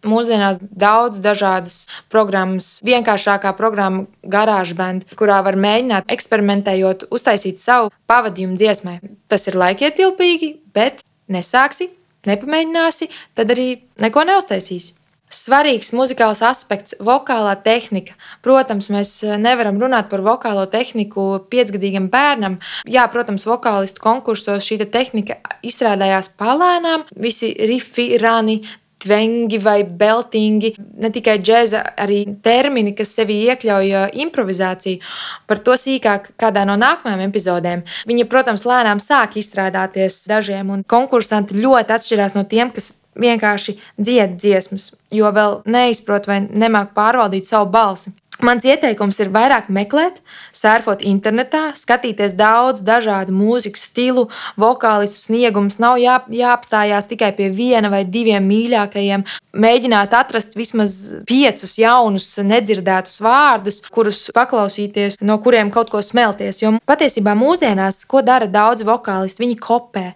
Mūsdienās 0.05 0.59
daudz 0.61 1.23
dažādas 1.25 1.87
programmas, 2.13 2.83
vienkāršākā 2.85 3.55
programma, 3.57 4.03
garāža 4.21 4.77
band, 4.77 5.07
kurā 5.17 5.39
var 5.47 5.57
mēģināt 5.57 6.13
eksperimentējot, 6.13 7.07
uztaisīt 7.09 7.63
savu 7.63 7.89
pavadījumu 8.13 8.59
dziesmai. 8.61 8.99
Tas 9.33 9.49
ir 9.49 9.57
laikietilpīgi, 9.63 10.51
bet 10.77 11.01
nesāksi, 11.33 11.89
nepamēģināsi, 12.29 13.09
tad 13.33 13.57
arī 13.57 13.71
neko 14.05 14.27
neuztaisīsi. 14.29 14.93
Svarīgs 15.35 15.91
muzikāls 15.97 16.43
aspekts- 16.47 16.95
vokālā 17.09 17.57
tehnika. 17.63 18.15
Protams, 18.43 18.89
mēs 18.93 19.11
eh, 19.25 19.37
nevaram 19.41 19.81
runāt 19.83 20.09
par 20.11 20.23
vokālo 20.23 20.67
tehniku 20.71 21.43
piecgadīgam 21.51 22.09
bērnam. 22.13 22.61
Jā, 22.87 23.09
protams, 23.11 23.47
vokālistu 23.49 24.05
konkursos 24.05 24.63
šī 24.63 24.79
te 24.79 24.87
tehnika 24.87 25.41
izstrādājās 25.63 26.31
palēnām. 26.39 27.05
Visi 27.17 27.51
rifi, 27.67 28.13
rani, 28.23 28.61
tvengi 29.05 29.59
vai 29.61 29.83
beltingi, 29.85 30.71
ne 31.03 31.11
tikai 31.13 31.37
džēza, 31.43 31.83
arī 32.01 32.23
termini, 32.45 32.95
kas 32.97 33.13
sevī 33.19 33.43
iekļauj 33.51 33.91
eh, 33.91 34.11
improvizāciju. 34.25 35.03
Par 35.51 35.61
to 35.67 35.77
sīkāk 35.81 36.35
kādā 36.41 36.65
no 36.69 36.79
nākamajām 36.81 37.27
epizodēm. 37.27 37.85
Viņa, 38.09 38.29
protams, 38.31 38.67
lēnām 38.69 39.03
sāk 39.03 39.39
izstrādāties 39.41 40.23
dažiem, 40.31 40.71
un 40.71 40.85
konkursanti 40.87 41.59
ļoti 41.59 41.99
atšķirās 41.99 42.39
no 42.39 42.47
tiem, 42.49 42.71
kas 42.75 42.93
vienkārši 43.21 43.77
dzied 44.01 44.37
dziesmas, 44.41 44.91
jo 45.15 45.31
vēl 45.35 45.61
neizprot 45.71 46.29
vai 46.31 46.41
nemāk 46.47 46.95
pārvaldīt 46.97 47.49
savu 47.49 47.71
balsi. 47.75 48.15
Mans 48.43 48.65
ieteikums 48.67 49.21
ir 49.23 49.29
vairāk 49.31 49.69
meklēt, 49.71 50.17
surfot 50.51 51.05
internetā, 51.07 51.69
skatīties 51.79 52.33
daudz 52.35 52.83
dažādu 52.83 53.31
mūzikas 53.31 53.85
stilu, 53.87 54.25
vokālistu 54.59 55.29
sniegumus. 55.29 55.79
Nav 55.79 56.01
jā, 56.03 56.17
jāapstājās 56.35 57.07
tikai 57.11 57.31
pie 57.37 57.53
viena 57.55 57.93
vai 57.93 58.03
diviem 58.03 58.43
mīļākajiem. 58.51 59.23
Mēģināt 59.55 60.17
atrast 60.19 60.59
vismaz 60.59 60.97
piecus 61.29 61.77
jaunus, 61.79 62.27
nedzirdētus 62.43 63.23
vārdus, 63.23 63.79
kurus 63.95 64.25
paklausīties, 64.35 65.21
no 65.23 65.39
kuriem 65.39 65.71
kaut 65.75 65.93
ko 65.95 66.03
smelties. 66.03 66.59
Jo 66.65 66.75
patiesībā 66.91 67.37
mūsdienās, 67.39 68.03
ko 68.11 68.25
dara 68.27 68.51
daudzi 68.51 68.89
vokālisti, 68.89 69.45
viņi 69.47 69.61
kopē. 69.63 70.09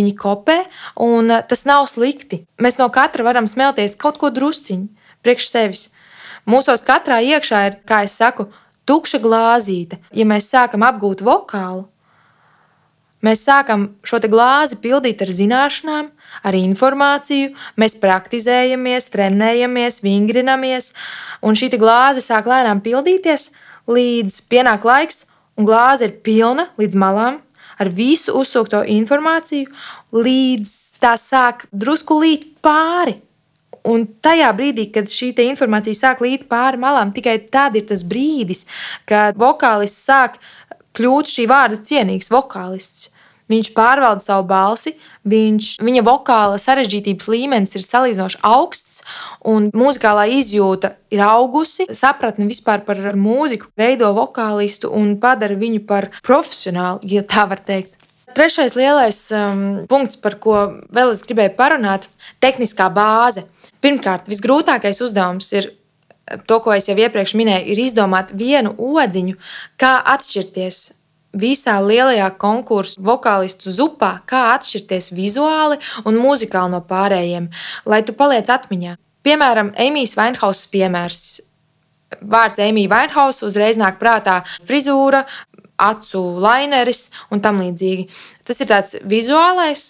Viņi 0.00 0.16
kopē, 0.16 0.62
un 1.04 1.28
tas 1.50 1.68
nav 1.68 1.84
slikti. 1.92 2.46
Mēs 2.56 2.80
no 2.80 2.88
katra 2.88 3.28
varam 3.28 3.50
smelties 3.50 3.98
kaut 4.00 4.16
ko 4.22 4.32
drusciņu 4.32 4.88
priekš 5.26 5.50
sevis. 5.50 5.90
Mūsos 6.46 6.84
katrā 6.86 7.18
iekšā 7.26 7.60
ir, 7.66 7.76
kā 7.88 8.04
jau 8.04 8.12
saku, 8.12 8.48
tukša 8.86 9.18
glāzīte. 9.22 9.98
Ja 10.14 10.26
mēs 10.28 10.46
sākam 10.52 10.84
apgūt 10.86 11.24
vokālu, 11.26 11.88
mēs 13.26 13.42
sākam 13.48 13.88
šo 14.06 14.20
glāzi 14.30 14.78
pildīt 14.78 15.24
ar 15.24 15.32
zināšanām, 15.34 16.10
ar 16.46 16.58
informāciju, 16.58 17.50
mēs 17.76 17.98
praktizējamies, 18.02 19.10
trenējamies, 19.10 19.98
vingrinamies, 20.06 20.92
un 21.42 21.58
šī 21.58 21.72
glāze 21.74 22.22
sāk 22.22 22.46
lēnām 22.46 22.82
pildīties, 22.84 23.50
līdz 23.90 24.40
pienāk 24.50 24.86
laiks, 24.86 25.26
un 25.58 25.66
glāze 25.66 26.06
ir 26.06 26.18
pilna 26.22 26.70
līdz 26.78 26.98
malām 27.00 27.42
ar 27.76 27.90
visu 27.92 28.38
uzsūkto 28.38 28.84
informāciju, 28.88 29.68
līdz 30.14 30.72
tā 31.02 31.16
sāk 31.20 31.66
drusku 31.74 32.22
līt 32.22 32.52
pāri. 32.64 33.18
Un 33.86 34.06
tajā 34.24 34.50
brīdī, 34.56 34.88
kad 34.94 35.10
šī 35.10 35.32
informācija 35.46 35.94
sāk 35.94 36.22
līt 36.24 36.48
pāri 36.50 36.80
malām, 36.82 37.12
tikai 37.14 37.38
tad 37.52 37.76
ir 37.78 37.86
tas 37.86 38.02
brīdis, 38.06 38.64
kad 39.06 39.38
vokālists 39.38 40.06
sāk 40.08 40.40
kļūt 40.96 41.30
šī 41.36 41.46
vārda 41.50 41.78
cienīgs 41.84 42.32
vokālists. 42.32 43.10
Viņš 43.46 43.68
pārvalda 43.76 44.24
savu 44.24 44.42
balsi, 44.50 44.96
viņš, 45.30 45.76
viņa 45.86 46.02
vokāla 46.06 46.58
sarežģītības 46.58 47.28
līmenis 47.30 47.76
ir 47.78 47.84
salīdzinoši 47.86 48.40
augsts, 48.42 49.04
un 49.46 49.68
mūzikālā 49.70 50.24
izjūta 50.34 50.96
ir 51.14 51.22
augusi. 51.22 51.86
Sapratne 51.94 52.48
vispār 52.50 52.82
par 52.88 52.98
mūziku 53.14 53.70
veido 53.78 54.10
vokālistu 54.16 54.90
un 54.90 55.14
padara 55.22 55.54
viņu 55.60 55.84
par 55.86 56.10
profesionālu, 56.26 57.06
ja 57.06 57.22
tā 57.22 57.46
var 57.46 57.62
teikt. 57.62 57.94
Trešais 58.36 58.74
lielais 58.76 59.20
um, 59.32 59.86
punkts, 59.88 60.18
par 60.20 60.34
ko 60.42 60.58
vēl 60.92 61.14
es 61.14 61.22
gribēju 61.24 61.54
parunāt, 61.56 62.10
ir 62.10 62.34
tehniskā 62.42 62.90
bāze. 62.92 63.46
Pirmkārt, 63.86 64.26
visgrūtākais 64.26 64.98
uzdevums 65.04 65.52
ir 65.54 65.68
to, 66.50 66.56
ko 66.58 66.72
es 66.74 66.88
jau 66.90 66.96
iepriekš 66.98 67.36
minēju, 67.38 67.68
ir 67.70 67.82
izdomāt 67.84 68.32
vienu 68.34 68.72
odziņu, 68.74 69.36
kā 69.78 69.92
atšķirties 70.10 70.78
visā 71.38 71.76
lielajā 71.84 72.32
konkursu 72.40 73.04
vokālistu 73.06 73.70
zupā, 73.70 74.16
kā 74.26 74.56
atšķirties 74.56 75.12
vizuāli 75.14 75.78
un 76.02 76.18
muzikāli 76.18 76.74
no 76.74 76.82
pārējiem, 76.88 77.46
lai 77.86 78.02
tu 78.02 78.16
paliec 78.18 78.50
atmiņā. 78.50 78.96
Piemēram, 79.22 79.70
Emīļas 79.86 80.16
Vainhausas 80.18 80.66
piemērs. 80.74 81.22
Vārds 82.26 82.58
Emīļa 82.66 82.90
Vainhausa 82.90 83.46
uzreiz 83.46 83.78
nāk 83.78 84.02
prātā 84.02 84.40
frizūra, 84.66 85.22
acu 85.78 86.22
laineris 86.42 87.06
un 87.30 87.42
tam 87.44 87.62
līdzīgi. 87.62 88.08
Tas 88.46 88.60
ir 88.62 88.68
tāds 88.70 88.94
vizuālais, 89.10 89.80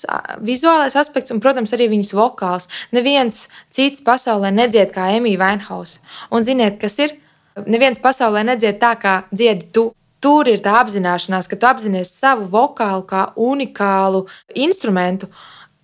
vizuālais 0.40 0.96
aspekts, 0.96 1.32
un, 1.34 1.42
protams, 1.44 1.74
arī 1.76 1.90
viņas 1.92 2.14
vokāls. 2.16 2.70
Neviens 2.96 3.42
cits 3.72 4.00
pasaulē 4.04 4.52
nedzied 4.54 4.94
kā 4.94 5.10
Emīļa 5.18 5.42
Vainhausa. 5.42 6.00
Un 6.32 6.46
ziniet, 6.46 6.78
kas 6.80 6.96
ir? 7.04 7.18
Neviens 7.68 8.00
pasaulē 8.00 8.46
nedzied 8.48 8.80
tā, 8.80 8.94
kā 9.00 9.18
dziedi 9.32 9.68
tu. 9.72 9.90
Tur 10.24 10.48
ir 10.48 10.62
tā 10.64 10.78
apzināšanās, 10.80 11.46
ka 11.46 11.58
tu 11.60 11.68
apzinājies 11.68 12.14
savu 12.16 12.46
vokālu 12.48 13.04
kā 13.06 13.26
unikālu 13.36 14.24
instrumentu, 14.56 15.28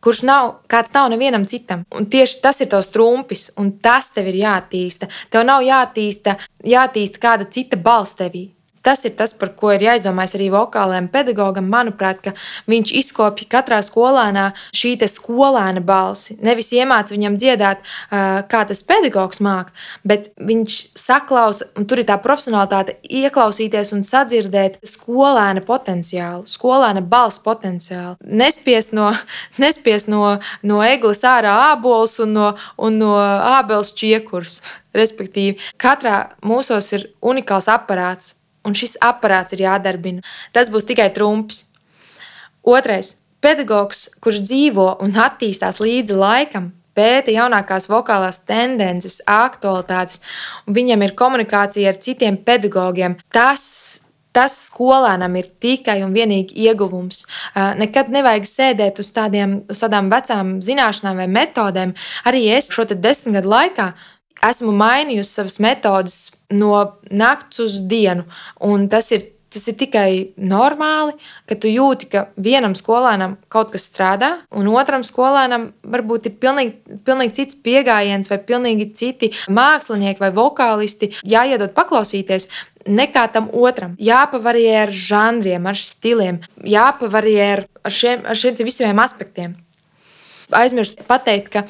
kurš 0.03 0.23
nav, 0.27 0.55
kāds 0.73 0.97
nav 0.97 1.11
nevienam 1.13 1.45
citam. 1.47 1.85
Un 1.93 2.09
tieši 2.11 2.41
tas 2.43 2.65
ir 2.65 2.73
tavs 2.73 2.89
trumpis, 2.95 3.51
un 3.61 3.75
tas 3.85 4.09
tev 4.17 4.33
ir 4.33 4.41
jāattīsta. 4.41 5.13
Tev 5.31 5.45
nav 5.47 5.61
jāattīsta, 5.69 6.39
jāattīsta 6.65 7.23
kāda 7.23 7.51
cita 7.53 7.77
balss 7.77 8.17
tevī 8.19 8.49
Tas 8.83 9.05
ir 9.07 9.15
tas, 9.19 9.31
par 9.39 9.53
ko 9.59 9.71
ir 9.75 9.85
jāizdomājas 9.87 10.35
arī 10.37 10.49
vokālajam 10.53 11.07
pedagogam. 11.13 11.69
Manuprāt, 11.71 12.19
ka 12.25 12.33
viņš 12.71 12.93
izkopja 12.99 13.47
katrā 13.57 13.79
skolēnā 13.87 14.49
šī 14.75 14.97
skolēna 15.07 15.83
balsi. 15.87 16.37
Nevis 16.43 16.73
iemāca 16.75 17.15
viņam 17.15 17.39
dziedāt, 17.39 17.87
kā 18.11 18.63
tas 18.69 18.83
pedagogs 18.87 19.41
māca, 19.43 19.71
bet 20.07 20.31
viņš 20.37 20.79
saklausa, 20.99 21.69
un 21.79 21.87
tur 21.87 22.03
ir 22.03 22.09
tā 22.11 22.19
profesionālitāte, 22.23 22.99
ieklausīties 23.07 23.95
un 23.97 24.05
sadzirdēt 24.07 24.81
skolēna 24.87 25.63
potenciālu, 25.67 26.47
skolēna 26.51 27.05
balss 27.07 27.43
potenciālu. 27.43 28.19
Nespiest 28.23 28.95
no, 28.99 29.13
nespiest 29.63 30.11
no, 30.11 30.37
no 30.63 30.83
eglis 30.83 31.23
ārā 31.29 31.55
ābolus 31.71 32.19
un 32.25 32.35
no, 32.37 32.53
un 32.79 33.01
no 33.03 33.17
ābeles 33.57 33.95
čiekurs. 33.99 34.61
Respektīvi, 35.01 35.57
katrā 35.81 36.35
mūsos 36.45 36.91
ir 36.93 37.07
unikāls 37.25 37.71
aparāts 37.73 38.35
un 38.65 38.75
šis 38.75 38.97
aparāts 39.03 39.53
ir 39.53 39.65
jādarbina. 39.67 40.23
Tas 40.53 40.71
būs 40.71 40.87
tikai 40.89 41.13
trumps. 41.15 41.65
Otrais- 42.63 43.17
pedagogs, 43.45 44.09
kurš 44.21 44.45
dzīvo 44.47 45.03
un 45.03 45.13
attīstās 45.13 45.81
līdzi 45.83 46.15
laikam, 46.15 46.73
pēta 46.95 47.33
jaunākās 47.33 47.89
vokālās 47.89 48.39
tendences, 48.47 49.21
aktualitātes, 49.27 50.21
un 50.67 50.75
viņam 50.75 51.03
ir 51.03 51.17
komunikācija 51.17 51.89
ar 51.89 51.95
citiem 51.95 52.37
pedagogiem. 52.37 53.19
Tas 53.31 54.03
Tas 54.33 54.55
skolēnam 54.71 55.35
ir 55.37 55.49
tikai 55.61 55.99
un 56.07 56.15
vienīgi 56.17 56.57
ieguvums. 56.65 57.27
Nekad 57.77 58.09
nevajag 58.09 58.47
sēdēt 58.49 59.03
uz, 59.03 59.11
tādiem, 59.13 59.59
uz 59.69 59.83
tādām 59.83 60.09
vecām 60.13 60.55
zināšanām 60.65 61.21
vai 61.21 61.27
metodēm. 61.29 61.93
Arī 62.25 62.47
es 62.57 62.71
šo 62.73 62.87
desmit 62.95 63.37
gadu 63.37 63.53
laikā 63.53 63.91
esmu 64.43 64.73
mainījusi 64.77 65.39
savas 65.39 65.61
metodes 65.63 66.17
no 66.53 66.75
nakts 67.11 67.63
uz 67.63 67.79
dienu. 67.89 68.27
Tas 68.91 69.11
ir, 69.15 69.29
tas 69.53 69.69
ir 69.71 69.77
tikai 69.81 70.09
normāli, 70.37 71.15
ka 71.49 71.57
tu 71.61 71.71
jūti, 71.71 72.09
ka 72.13 72.25
vienam 72.41 72.77
skolēnam 72.79 73.37
kaut 73.53 73.73
kas 73.75 73.87
strādā, 73.91 74.33
un 74.51 74.71
otram 74.73 75.05
skolēnam 75.07 75.71
varbūt 75.95 76.29
ir 76.31 76.37
pilnīgi, 76.43 76.99
pilnīgi 77.07 77.37
cits 77.41 77.59
pieejams, 77.65 78.31
vai 78.33 78.41
pilnīgi 78.51 78.91
citi 78.99 79.33
mākslinieki 79.53 80.23
vai 80.23 80.33
vokālisti 80.37 81.13
jāiedod 81.23 81.75
paklausīties. 81.77 82.49
Nekā 82.83 83.29
tam 83.31 83.47
otram. 83.55 83.93
Jāpavarie 84.03 84.73
ar 84.81 84.91
žanriem, 84.91 85.69
ar 85.71 85.79
stiliem, 85.79 86.41
jāpavarie 86.67 87.45
ar 87.53 87.69
šiem, 87.87 88.25
ar 88.27 88.39
šiem 88.39 88.59
visiem 88.59 88.99
aspektiem 88.99 89.55
aizmirst 90.53 91.03
pateikt, 91.09 91.51
ka 91.53 91.65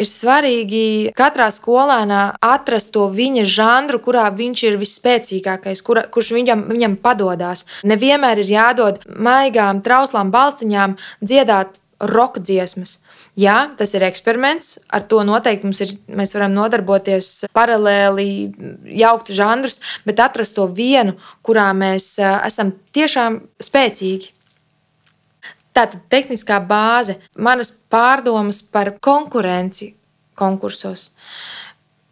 ir 0.00 0.08
svarīgi 0.08 0.84
katrā 1.16 1.48
skolēnā 1.52 2.22
atrast 2.42 2.92
to 2.94 3.08
viņa 3.12 3.44
žanru, 3.48 4.00
kurā 4.04 4.28
viņš 4.34 4.64
ir 4.68 4.80
visspēcīgākais, 4.80 5.84
kura, 5.84 6.06
kurš 6.12 6.32
viņam, 6.38 6.66
viņam 6.72 6.96
padodas. 7.02 7.66
Nevienmēr 7.88 8.42
ir 8.42 8.52
jādod 8.54 9.02
maigām, 9.12 9.82
trauslām 9.84 10.32
balstiņām 10.34 10.98
dziedāt 11.22 11.78
roka 12.02 12.42
dziesmas. 12.42 12.98
Jā, 13.38 13.72
tas 13.78 13.94
ir 13.96 14.04
eksperiments. 14.04 14.74
Ar 14.92 15.04
to 15.08 15.22
noteikti 15.24 15.68
mums 15.68 15.80
ir, 15.84 15.94
mēs 16.12 16.34
varam 16.36 16.52
nodarboties 16.56 17.46
paralēli, 17.56 18.26
jaukt 19.00 19.32
žanrus, 19.32 19.78
bet 20.04 20.20
atrast 20.20 20.56
to 20.58 20.66
vienu, 20.68 21.14
kurā 21.46 21.70
mēs 21.76 22.14
esam 22.20 22.74
tiešām 22.92 23.40
spēcīgi. 23.62 24.32
Tātad 25.72 26.04
tehniskā 26.12 26.58
bāze, 26.68 27.16
manas 27.36 27.70
pārdomas 27.72 28.60
par 28.62 28.92
konkurenci 29.00 29.94
konkursos. 30.36 31.10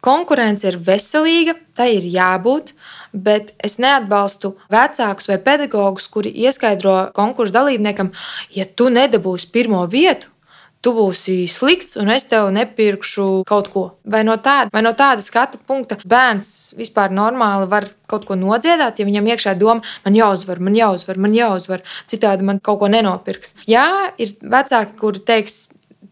Konkurence 0.01 0.65
ir 0.65 0.79
veselīga, 0.81 1.53
tai 1.77 1.91
ir 1.99 2.07
jābūt, 2.09 2.71
bet 3.13 3.51
es 3.61 3.77
neatbalstu 3.77 4.55
vecākus 4.73 5.29
vai 5.29 5.37
pedagogus, 5.45 6.07
kuri 6.09 6.31
ieskaidro 6.41 6.95
konkursu 7.13 7.53
dalībniekam, 7.53 8.09
ja 8.55 8.65
tu 8.65 8.89
nedabūsi 8.89 9.51
pirmo 9.53 9.83
vietu, 9.85 10.30
tu 10.81 10.93
būsi 10.97 11.45
slikts 11.49 11.97
un 12.01 12.11
es 12.13 12.27
tev 12.29 12.49
nepirkšu 12.55 13.27
kaut 13.49 13.69
ko. 13.73 13.83
Vai 14.03 14.23
no 14.27 14.37
tāda, 14.41 14.71
vai 14.73 14.83
no 14.85 14.93
tāda 14.97 15.23
skatu 15.23 15.59
punkta 15.67 15.99
bērns 16.01 16.73
vispār 16.79 17.13
normāli 17.13 17.69
var 17.71 17.89
kaut 18.11 18.25
ko 18.27 18.35
nodziedāt, 18.35 18.99
ja 18.99 19.07
viņam 19.07 19.29
iekšā 19.31 19.55
ir 19.55 19.61
doma, 19.61 19.93
man 20.05 20.17
jāuzvar, 20.17 20.59
man 20.59 20.75
jāuzvar, 20.75 21.19
man 21.21 21.35
jāuzvar, 21.37 21.85
citādi 22.11 22.47
man 22.47 22.59
kaut 22.59 22.81
ko 22.81 22.89
nenopirks. 22.91 23.55
Jā, 23.69 23.85
ir 24.19 24.33
vecāki, 24.41 24.97
kuri 24.99 25.23
teiks, 25.27 25.61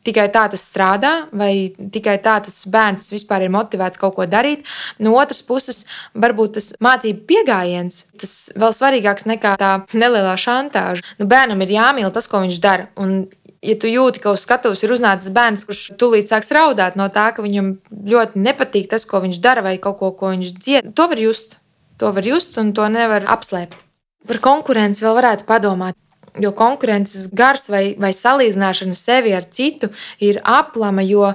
tikai 0.05 0.27
tā 0.32 0.45
tas 0.51 0.63
strādā, 0.63 1.12
vai 1.36 1.69
tikai 1.93 2.17
tā 2.23 2.38
tas 2.45 2.62
bērns 2.71 3.10
vispār 3.13 3.45
ir 3.45 3.53
motivēts 3.53 3.99
kaut 3.99 4.15
ko 4.15 4.27
darīt. 4.29 4.65
No 5.01 5.15
otras 5.19 5.41
puses, 5.45 5.84
varbūt 6.15 6.55
tas 6.58 6.69
mācību 6.84 7.25
pieejams, 7.29 8.01
tas 8.21 8.34
vēl 8.60 8.75
svarīgāks 8.75 9.27
nekā 9.29 9.55
tā 9.60 9.73
nelielā 9.93 10.36
šantāža. 10.39 11.03
Nu, 11.19 11.27
bērnam 11.29 11.65
ir 11.65 11.75
jāmīl 11.75 12.13
tas, 12.15 12.29
ko 12.32 12.43
viņš 12.45 12.62
dara. 12.63 12.89
Un 12.99 13.25
ja 13.65 13.76
tu 13.80 13.89
jūti, 13.91 14.22
ka 14.24 14.34
uz 14.36 14.43
skatuves 14.45 14.84
ir 14.84 14.93
uznācis 14.95 15.34
bērns, 15.36 15.65
kurš 15.67 15.82
tūlīt 16.00 16.32
sāks 16.32 16.52
raudāt 16.56 16.98
no 17.00 17.10
tā, 17.13 17.30
ka 17.36 17.45
viņam 17.45 17.74
ļoti 17.89 18.43
nepatīk 18.45 18.89
tas, 18.91 19.06
ko 19.10 19.22
viņš 19.26 19.41
dara, 19.43 19.63
vai 19.65 19.78
kaut 19.82 20.00
ko, 20.02 20.12
ko 20.15 20.34
viņš 20.34 20.54
dzied, 20.58 20.91
to 20.95 21.10
var 21.12 21.22
just. 21.22 21.60
To 22.00 22.13
var 22.15 22.24
just 22.24 22.56
un 22.62 22.72
to 22.72 22.86
nevar 22.88 23.26
apslēpt. 23.28 23.82
Par 24.28 24.39
konkurenci 24.43 25.04
vēl 25.04 25.17
varētu 25.17 25.48
padomāt. 25.48 25.98
Jo 26.39 26.54
konkurences 26.56 27.28
gars 27.36 27.65
vai, 27.72 27.95
vai 28.00 28.13
salīdzināšana 28.15 28.95
sevi 28.95 29.34
ar 29.36 29.43
citu 29.43 29.89
ir 30.24 30.39
aplama, 30.48 31.04
jo 31.04 31.34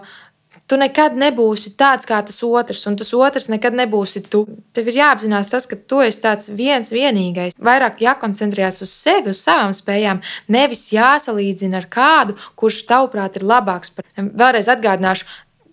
tu 0.71 0.79
nekad 0.81 1.17
nebūsi 1.19 1.75
tāds 1.79 2.09
kā 2.09 2.21
tas 2.25 2.41
otrs, 2.47 2.85
un 2.89 2.97
tas 3.01 3.13
otrs 3.17 3.49
nekad 3.53 3.77
nebūsi 3.77 4.25
tu. 4.33 4.45
Tev 4.77 4.91
ir 4.91 5.01
jāapzinās 5.01 5.53
tas, 5.53 5.69
ka 5.71 5.77
tu 5.77 6.01
esi 6.05 6.23
tāds 6.25 6.51
viens, 6.53 6.93
vienīgais. 6.95 7.57
Vairāk 7.61 8.03
jākoncentrējas 8.05 8.83
uz 8.87 8.93
sevi, 8.93 9.35
uz 9.35 9.43
savām 9.45 9.75
spējām, 9.77 10.23
nevis 10.49 10.87
jāsalīdzina 10.95 11.83
ar 11.83 11.89
kādu, 11.93 12.39
kurš 12.59 12.85
tavuprāt 12.91 13.41
ir 13.41 13.47
labāks. 13.49 13.95
Vēlreiz 14.17 14.71
atgādināšu, 14.73 15.29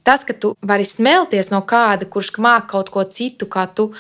tas, 0.08 0.26
ka 0.28 0.36
tu 0.36 0.56
vari 0.62 0.88
smelties 0.88 1.54
no 1.54 1.64
kāda, 1.68 2.10
kurš 2.10 2.36
māca 2.42 2.74
kaut 2.76 2.92
ko 2.94 3.06
citu 3.08 3.50
kā 3.52 3.68
tu. 3.72 3.92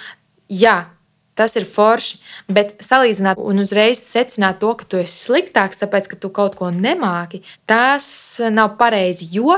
Jā, 0.51 0.91
Tas 1.31 1.55
ir 1.55 1.63
forši, 1.63 2.17
bet 2.51 2.73
salīdzināt 2.83 3.39
un 3.39 3.63
uzreiz 3.63 4.01
secināt 4.03 4.59
to, 4.59 4.73
ka 4.75 4.85
tu 4.85 4.99
esi 4.99 5.15
sliktāks, 5.29 5.79
tāpēc 5.79 6.09
ka 6.11 6.19
tu 6.19 6.29
kaut 6.29 6.57
ko 6.59 6.67
nemāki, 6.75 7.39
tas 7.65 8.05
nav 8.51 8.75
pareizi. 8.77 9.29
Jo 9.31 9.55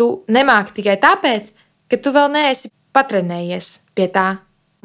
tu 0.00 0.08
nemāki 0.32 0.80
tikai 0.80 0.96
tāpēc, 1.02 1.52
ka 1.92 1.98
tu 2.00 2.12
vēl 2.16 2.30
neesi 2.32 2.72
patrenējies 2.96 3.68
pie 3.94 4.08
tā. 4.12 4.28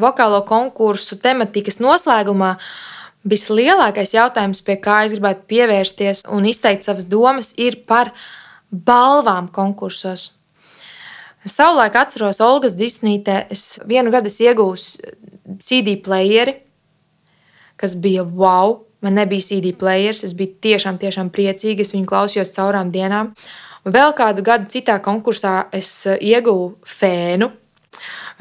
Vokālo 0.01 0.41
konkursu 0.43 1.15
tematikas 1.23 1.80
noslēgumā 1.80 2.58
vislielākais 3.25 4.12
jautājums, 4.13 4.60
pie 4.65 4.75
kā 4.84 5.06
es 5.08 5.15
gribētu 5.15 5.47
pievērsties 5.49 6.25
un 6.36 6.45
izteikt 6.49 6.84
savas 6.86 7.08
domas, 7.10 7.54
ir 7.56 7.80
par 7.88 8.12
balvām 8.69 9.47
konkursos. 9.56 10.34
Savulaik 11.45 11.95
atceros 11.95 12.41
Olgas 12.41 12.75
Disnītē, 12.75 13.45
es 13.54 13.78
vienu 13.86 14.12
gadu 14.13 14.30
iegūstu 14.30 15.13
CD 15.62 15.95
playeri, 16.01 16.58
kas 17.80 17.95
bija 17.95 18.25
wow. 18.25 18.82
Man 19.06 19.19
nebija 19.19 19.43
CD 19.43 19.69
players, 19.78 20.23
es 20.25 20.34
biju 20.34 20.56
tiešām, 20.65 20.97
tiešām 20.97 21.30
priecīga. 21.30 21.84
Es 21.86 21.91
viņu 21.93 22.08
klausījos 22.10 22.49
caurām 22.56 22.89
dienām. 22.89 23.36
Vēl 23.86 24.15
kādu 24.17 24.41
gadu 24.45 24.65
citā 24.69 24.98
konkursā 25.04 25.67
es 25.76 25.89
eh, 26.10 26.17
ieguvu 26.34 26.71
fēnu. 26.89 27.52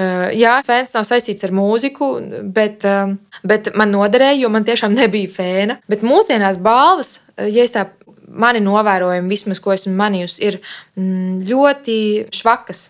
Eh, 0.00 0.30
jā, 0.40 0.54
fēns 0.64 0.94
nav 0.96 1.04
saistīts 1.04 1.44
ar 1.44 1.52
mūziku, 1.54 2.09
bet, 2.54 2.87
eh, 2.88 3.12
bet 3.44 3.68
man 3.76 3.92
noderēja, 3.92 4.40
jo 4.40 4.50
man 4.54 4.64
tiešām 4.64 4.96
nebija 4.96 5.28
fēna. 5.35 5.78
Bet 5.90 6.07
mūsdienās 6.07 6.57
balvas, 6.64 7.18
ja 7.37 7.66
es 7.66 7.74
tā 7.74 7.90
mani 8.35 8.62
novērojumi, 8.64 9.30
vismaz 9.30 9.61
ko 9.62 9.74
esmu 9.74 9.92
manījusi, 9.98 10.40
ir 10.48 10.61
mm, 10.96 11.44
ļoti 11.50 11.98
švakas. 12.35 12.87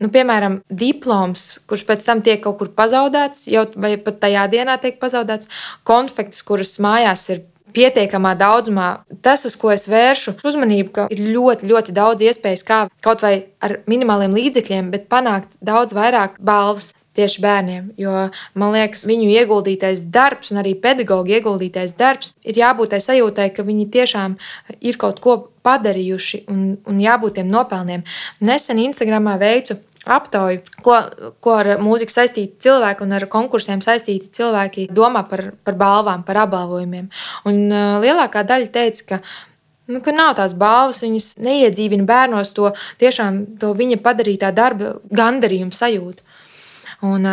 Nu, 0.00 0.08
piemēram, 0.12 0.58
diploms, 0.68 1.44
kurš 1.68 1.84
pēc 1.88 2.04
tam 2.04 2.22
tiek 2.24 2.42
kaut 2.44 2.58
kur 2.60 2.72
pazaudēts, 2.76 3.46
jau 3.52 3.64
vai 3.80 3.94
pat 4.00 4.18
tajā 4.24 4.44
dienā 4.52 4.76
tiek 4.80 4.98
pazaudēts, 5.00 5.48
konfekts, 5.88 6.42
kuras 6.44 6.74
mājās 6.84 7.28
ir 7.32 7.44
pietiekamā 7.76 8.34
daudzumā. 8.40 8.90
Tas, 9.24 9.44
uz 9.48 9.56
ko 9.60 9.72
es 9.74 9.86
vēršu 9.90 10.38
uzmanību, 10.46 10.92
ka 10.96 11.08
ir 11.12 11.24
ļoti, 11.34 11.68
ļoti 11.70 11.96
daudz 11.96 12.24
iespējas, 12.26 12.64
kā 12.66 12.84
kaut 13.04 13.24
vai 13.26 13.34
ar 13.60 13.80
minimāliem 13.90 14.36
līdzekļiem, 14.36 14.92
bet 14.94 15.10
panākt 15.12 15.58
daudz 15.64 15.96
vairāk 15.96 16.40
balvas 16.40 16.94
tieši 17.16 17.42
bērniem. 17.42 17.90
Jo 18.00 18.28
man 18.58 18.74
liekas, 18.76 19.06
viņu 19.08 19.30
ieguldītais 19.32 20.04
darbs 20.12 20.52
un 20.52 20.60
arī 20.62 20.74
pedagoģa 20.80 21.38
ieguldītais 21.38 21.96
darbs 21.98 22.34
ir 22.44 22.60
jābūt 22.60 22.92
tai 22.94 23.00
sajūtai, 23.04 23.50
ka 23.56 23.64
viņi 23.66 23.88
tiešām 23.94 24.36
ir 24.80 25.00
kaut 25.00 25.22
ko 25.24 25.38
padarījuši 25.66 26.44
un, 26.52 26.62
un 26.86 27.02
jābūt 27.02 27.38
tiem 27.38 27.50
nopelniem. 27.50 28.04
Nesen 28.44 28.82
Instagramā 28.84 29.36
veicu 29.40 29.78
aptauju, 30.06 30.62
ko, 30.84 31.00
ko 31.42 31.56
ar 31.60 31.72
mūziku 31.82 32.14
saistīti 32.14 32.62
cilvēki 32.66 33.04
un 33.06 33.16
ar 33.18 33.26
konkursiem 33.32 33.82
saistīti 33.84 34.30
cilvēki 34.38 34.86
domā 34.94 35.26
par, 35.28 35.48
par 35.66 35.76
balvām, 35.80 36.24
par 36.26 36.44
apbalvojumiem. 36.46 37.10
Un 37.50 37.60
uh, 37.66 37.98
lielākā 38.04 38.46
daļa 38.46 38.72
teica, 38.78 39.06
ka 39.12 39.22
Nu, 39.86 40.00
ka 40.02 40.10
nav 40.10 40.32
tās 40.34 40.50
balvas, 40.58 41.04
viņas 41.04 41.36
neiedzīvina 41.38 42.02
bērnos 42.08 42.48
to 42.56 42.72
tiešām 42.98 43.36
to 43.62 43.70
viņa 43.78 44.00
padarītā 44.02 44.50
darba 44.54 44.96
gandarījumu 45.14 45.76
sajūtu. 45.78 46.24
Un, 47.06 47.28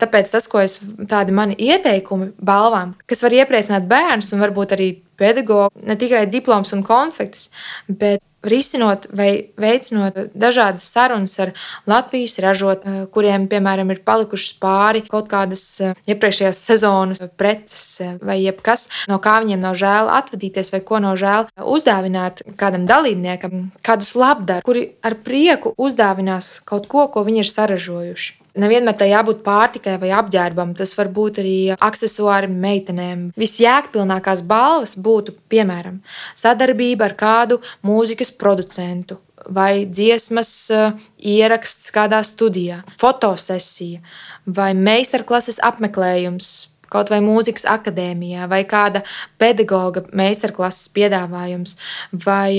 tāpēc 0.00 0.28
tas, 0.32 0.48
ko 0.50 0.60
es 0.60 0.80
tādi 1.08 1.32
mani 1.32 1.54
ieteikumi 1.56 2.32
balvām, 2.44 2.92
kas 3.08 3.22
var 3.24 3.36
iepriecināt 3.38 3.86
bērnus 3.88 4.32
un 4.34 4.42
varbūt 4.42 4.74
arī 4.76 4.88
pedagogu, 5.16 5.70
ne 5.86 5.96
tikai 5.96 6.26
diploms 6.28 6.74
un 6.76 6.82
konfekts, 6.84 7.48
bet 7.88 8.20
risinot 8.44 9.08
vai 9.12 9.50
veicinot 9.60 10.18
dažādas 10.34 10.84
sarunas 10.86 11.34
ar 11.42 11.54
Latvijas 11.90 12.36
ražotājiem, 12.42 13.06
kuriem, 13.14 13.48
piemēram, 13.50 13.90
ir 13.92 14.02
palikušas 14.06 14.54
pāri 14.62 15.04
kaut 15.08 15.28
kādas 15.32 15.64
eh, 15.80 15.96
iepriekšējās 16.10 16.62
sezonas 16.68 17.24
preces 17.40 17.84
eh, 18.04 18.14
vai 18.22 18.40
jebkas, 18.42 18.88
no 19.10 19.20
kā 19.22 19.38
viņiem 19.44 19.64
nav 19.64 19.78
žēl 19.80 20.12
atvadīties 20.20 20.72
vai 20.74 20.82
ko 20.84 21.02
nav 21.04 21.18
žēl 21.20 21.50
uzdāvināt 21.58 22.44
kādam 22.60 22.86
dalībniekam, 22.90 23.68
kādus 23.84 24.14
labdaru, 24.18 24.64
kuri 24.66 24.86
ar 25.04 25.18
prieku 25.24 25.74
uzdāvinās 25.80 26.58
kaut 26.68 26.88
ko, 26.90 27.08
ko 27.12 27.26
viņi 27.26 27.44
ir 27.44 27.52
saražojuši. 27.52 28.43
Nevienmēr 28.54 28.94
tai 28.98 29.08
jābūt 29.10 29.42
pārtikai 29.42 29.96
vai 29.98 30.12
apģērbam, 30.14 30.76
tas 30.78 30.92
var 30.94 31.08
būt 31.14 31.40
arī 31.42 31.56
accessori 31.74 32.50
meitenēm. 32.50 33.28
Visjēgpilnākās 33.40 34.44
balvas 34.46 34.94
būtu, 34.94 35.34
piemēram, 35.50 35.98
sadarbība 36.38 37.08
ar 37.08 37.16
kādu 37.18 37.58
mūzikas 37.86 38.30
producentu 38.38 39.18
vai 39.50 39.84
dziesmas 39.90 40.52
uh, 40.72 40.94
ieraksts 41.18 41.90
kādā 41.92 42.22
studijā, 42.24 42.78
fotosesija 43.00 44.00
vai 44.46 44.70
meistarklases 44.78 45.58
apmeklējums 45.64 46.54
kaut 46.92 47.12
vai 47.12 47.20
mūzikas 47.24 47.66
akadēmijā, 47.70 48.48
vai 48.50 48.62
kāda 48.68 49.04
pedagoga 49.40 50.04
meistarklases 50.16 50.90
piedāvājums, 50.94 51.76
vai 52.24 52.58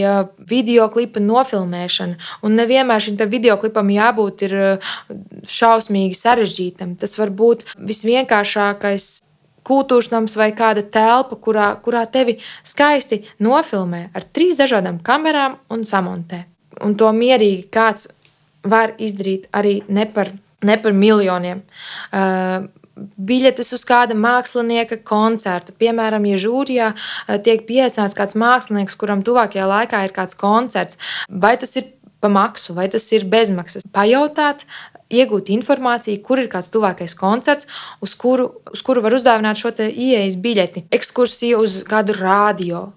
video 0.50 0.88
klipa 0.94 1.24
nofilmēšana. 1.24 2.18
Un 2.46 2.58
nevienmēr 2.60 3.06
šim 3.06 3.20
video 3.30 3.58
klipam 3.62 3.92
jābūt 3.94 4.46
šausmīgi 5.50 6.18
sarežģītam. 6.18 6.98
Tas 7.00 7.18
var 7.20 7.32
būt 7.34 7.66
visvienkāršākais 7.78 9.08
kultūras 9.66 10.12
nams 10.14 10.36
vai 10.38 10.52
kāda 10.56 10.84
telpa, 10.94 11.38
kurā, 11.42 11.72
kurā 11.82 12.06
tevi 12.12 12.38
skaisti 12.68 13.24
nofilmē 13.44 14.10
ar 14.16 14.28
trīs 14.36 14.60
dažādām 14.60 15.02
kamerām 15.06 15.58
un 15.74 15.86
samontē. 15.88 16.46
Un 16.86 16.96
to 17.00 17.10
mierīgi 17.16 17.68
kāds 17.74 18.10
var 18.66 18.96
izdarīt 19.02 19.48
arī 19.56 19.80
ne 19.88 20.06
par, 20.12 20.32
ne 20.66 20.78
par 20.82 20.96
miljoniem. 20.98 21.62
Uh, 22.12 22.68
biļetes 22.96 23.74
uz 23.76 23.84
kāda 23.88 24.16
mākslinieka 24.18 25.02
koncerta. 25.08 25.76
Piemēram, 25.76 26.28
ja 26.30 26.40
žūrijā 26.42 26.92
eh, 26.96 27.38
tiek 27.46 27.66
pieaicināts 27.68 28.18
kāds 28.18 28.38
mākslinieks, 28.40 28.98
kuram 29.00 29.24
tuvākajā 29.26 29.68
laikā 29.72 30.06
ir 30.08 30.16
kāds 30.16 30.38
koncerts, 30.40 31.00
vai 31.30 31.56
tas 31.62 31.76
ir 31.80 31.92
pa 32.24 32.32
maksu, 32.32 32.74
vai 32.78 32.88
tas 32.90 33.06
ir 33.14 33.28
bezmaksas. 33.30 33.86
Pajautāt, 33.94 34.66
iegūt 35.14 35.52
informāciju, 35.54 36.22
kur 36.26 36.42
ir 36.42 36.50
kāds 36.50 36.72
tuvākais 36.74 37.14
koncerts, 37.18 37.68
uz 38.02 38.16
kuru, 38.18 38.48
uz 38.74 38.82
kuru 38.86 39.04
var 39.06 39.14
uzdāvināt 39.18 39.60
šo 39.60 39.72
ieejas 39.86 40.38
biļeti, 40.42 40.88
ekskursiju 40.96 41.60
uz 41.62 41.82
kādu 41.88 42.16
radio 42.18 42.88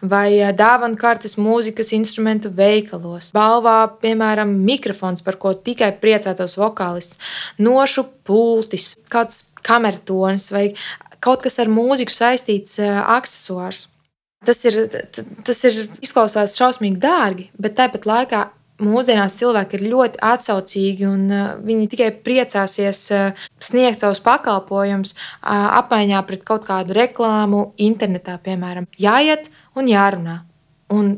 vai 0.00 0.38
eh, 0.38 0.52
dāvana 0.56 0.96
kartes 0.98 1.36
mūzikas 1.38 1.92
instrumentu 1.96 2.50
veikalos. 2.54 3.32
Balvā, 3.36 3.82
piemēram, 4.02 4.54
mikrofons, 4.64 5.22
par 5.26 5.36
ko 5.40 5.52
tikai 5.52 5.92
priecātos 6.00 6.56
vokālists, 6.58 7.20
nošu 7.60 8.06
pultis, 8.26 8.94
kāds 9.12 9.50
kamertonis 9.66 10.48
vai 10.54 10.70
kaut 11.20 11.44
kas 11.44 11.58
ar 11.60 11.70
mūziku 11.70 12.14
saistīts 12.14 12.78
uh, 12.80 13.00
accessors. 13.16 13.88
Tas 14.46 14.60
ir, 14.68 14.84
tas 15.42 15.64
ir 15.66 15.80
izklausās 15.98 16.54
šausmīgi 16.54 17.00
dārgi, 17.02 17.48
bet 17.58 17.74
tāpat 17.80 18.06
laikā 18.06 18.44
mūsdienās 18.82 19.36
cilvēki 19.38 19.78
ir 19.78 19.86
ļoti 19.92 20.20
atsaucīgi 20.24 21.06
un 21.08 21.24
uh, 21.32 21.46
viņi 21.64 21.88
tikai 21.92 22.10
priecāsies 22.24 23.00
uh, 23.14 23.46
sniegt 23.62 24.02
savus 24.02 24.20
pakalpojumus 24.24 25.14
apmaiņā 25.42 26.20
pret 26.28 26.44
kaut 26.46 26.66
kādu 26.68 26.96
reklāmu 26.96 27.72
internetā, 27.80 28.38
piemēram. 28.44 28.88
Jāiet 29.00 29.50
un 29.78 29.90
jārunā. 29.90 30.42
Un 30.94 31.16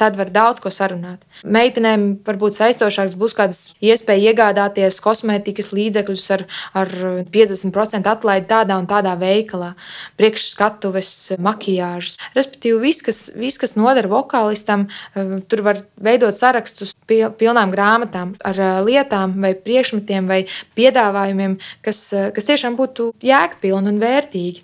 tad 0.00 0.16
var 0.18 0.30
daudz 0.34 0.60
ko 0.62 0.70
sarunāt. 0.74 1.22
Meitenēm 1.44 2.06
varbūt 2.26 2.58
saistošāks 2.58 3.14
būs 3.18 3.36
kādas 3.36 3.60
iespēja 3.84 4.32
iegādāties 4.32 5.00
kosmētikas 5.04 5.72
līdzekļus 5.76 6.26
ar, 6.36 6.44
ar 6.80 6.92
50% 7.34 8.10
atlaidi 8.10 8.48
tādā 8.50 8.78
un 8.80 8.88
tādā 8.90 9.14
veikalā, 9.20 9.72
priekšskatuves, 10.20 11.12
makiāžas. 11.42 12.18
Respektīvi, 12.36 12.80
viss, 12.88 13.04
kas, 13.06 13.22
viss, 13.38 13.60
kas 13.60 13.76
noder 13.78 14.08
vokālistam, 14.10 14.88
eh, 15.14 15.38
tur 15.48 15.64
var 15.66 15.82
veidot 16.00 16.34
sarakstus 16.36 16.94
pilnām 17.08 17.72
grāmatām 17.74 18.34
ar 18.44 18.60
eh, 18.60 18.74
lietām 18.86 19.38
vai 19.40 19.54
priekšmetiem 19.54 20.28
vai 20.30 20.44
piedāvājumiem, 20.78 21.58
kas, 21.84 22.06
eh, 22.12 22.30
kas 22.34 22.50
tiešām 22.50 22.78
būtu 22.80 23.12
jēgpilni 23.24 23.94
un 23.94 24.02
vērtīgi. 24.02 24.62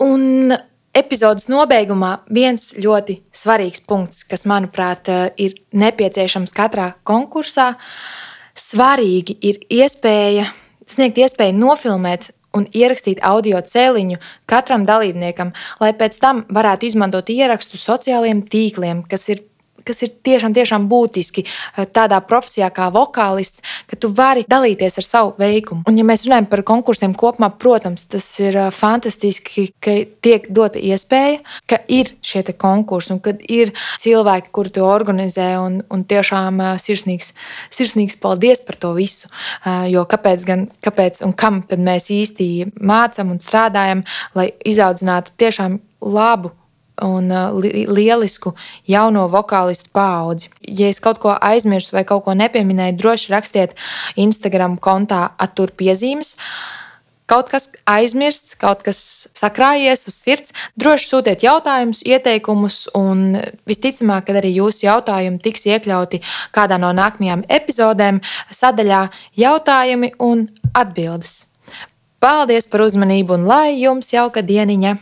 Un 0.00 0.56
Epizodes 0.90 1.46
nobeigumā 1.46 2.16
viens 2.34 2.72
ļoti 2.74 3.20
svarīgs 3.30 3.84
punkts, 3.86 4.24
kas, 4.26 4.42
manuprāt, 4.42 5.08
eh, 5.08 5.30
ir 5.36 5.54
nepieciešams 5.72 6.50
katrā 6.52 6.94
konkursā. 7.06 7.76
Svarīgi 8.54 9.36
ir 9.40 9.60
iespēja 9.70 10.48
sniegt 10.90 11.20
iespēju 11.22 11.54
nofilmēt 11.54 12.30
un 12.56 12.66
ierakstīt 12.74 13.20
audio 13.22 13.60
cēliņu 13.62 14.18
katram 14.50 14.84
dalībniekam, 14.88 15.52
lai 15.80 15.92
pēc 15.92 16.18
tam 16.18 16.42
varētu 16.50 16.88
izmantot 16.90 17.30
ierakstu 17.30 17.78
sociālajiem 17.78 18.42
tīkliem, 18.50 19.04
kas 19.08 19.28
ir 19.28 19.44
kas 19.86 20.02
ir 20.04 20.12
tiešām, 20.26 20.54
tiešām 20.56 20.86
būtiski 20.90 21.44
eh, 21.46 21.86
tādā 21.86 22.20
profesijā 22.26 22.70
kā 22.74 22.90
vokālists, 22.94 23.62
ka 23.90 23.98
tu 24.00 24.10
vari 24.14 24.44
dalīties 24.48 25.00
ar 25.00 25.06
savu 25.06 25.34
veikumu. 25.40 25.84
Un, 25.88 25.98
ja 25.98 26.06
mēs 26.06 26.24
runājam 26.26 26.48
par 26.50 26.62
konkursiem 26.66 27.14
kopumā, 27.18 27.50
protams, 27.60 28.06
tas 28.10 28.26
ir 28.42 28.58
eh, 28.58 28.70
fantastiski, 28.74 29.70
ka 29.82 29.96
tiek 30.24 30.48
dota 30.50 30.80
iespēja, 30.80 31.40
ka 31.70 31.80
ir 31.88 32.12
šie 32.24 32.44
konkursi 32.60 33.14
un 33.14 33.20
kad 33.24 33.42
ir 33.48 33.74
cilvēki, 34.02 34.52
kuri 34.54 34.74
to 34.78 34.86
organizē. 34.86 35.50
Un, 35.60 35.80
un 35.92 36.04
tiešām 36.08 36.60
eh, 36.64 36.72
sirsnīgs, 36.80 37.32
sirsnīgs 37.74 38.18
paldies 38.20 38.64
par 38.66 38.78
to 38.80 38.94
visu. 38.96 39.28
Jo 39.90 40.04
kāpēc, 40.08 40.44
gan, 40.46 40.64
kāpēc 40.84 41.20
un 41.26 41.34
kam 41.36 41.60
mēs 41.70 42.08
īsti 42.12 42.46
mācām 42.80 43.34
un 43.34 43.40
strādājam, 43.42 44.04
lai 44.34 44.50
izaudzinātu 44.66 45.34
tiešām 45.40 45.78
labu 46.00 46.52
un 47.04 47.30
uh, 47.30 47.50
li 47.56 47.86
lielisku 47.88 48.54
jauno 48.88 49.26
vokālistu 49.30 49.90
paudzi. 49.94 50.50
Ja 50.66 50.90
es 50.90 51.00
kaut 51.02 51.20
ko 51.22 51.34
aizmirsu 51.36 51.96
vai 51.96 52.04
kaut 52.08 52.24
ko 52.26 52.34
nepieminēju, 52.38 52.98
droši 53.00 53.32
rakstiet 53.34 53.74
Instagram 54.20 54.78
kontā 54.80 55.30
attur 55.38 55.72
piezīmes. 55.76 56.36
Kaut 57.30 57.46
kas 57.46 57.68
aizmirsts, 57.86 58.56
kaut 58.58 58.80
kas 58.82 58.98
sakrājies 59.38 60.08
uz 60.10 60.16
sirds, 60.18 60.54
droši 60.74 61.06
sūtiet 61.12 61.44
jautājumus, 61.46 62.00
ieteikumus, 62.02 62.88
un 62.98 63.36
visticamāk, 63.70 64.26
ka 64.26 64.34
arī 64.40 64.50
jūsu 64.56 64.88
jautājumi 64.88 65.38
tiks 65.44 65.68
iekļauti 65.70 66.18
kādā 66.56 66.80
no 66.82 66.90
nākamajām 66.98 67.44
epizodēm, 67.46 68.18
sadaļā 68.50 69.04
jautājumi 69.38 70.10
un 70.18 70.48
atbildes. 70.74 71.44
Paldies 72.20 72.66
par 72.68 72.82
uzmanību 72.84 73.38
un 73.38 73.46
lai 73.48 73.78
jums 73.78 74.10
jauka 74.12 74.42
dieniņa! 74.42 74.98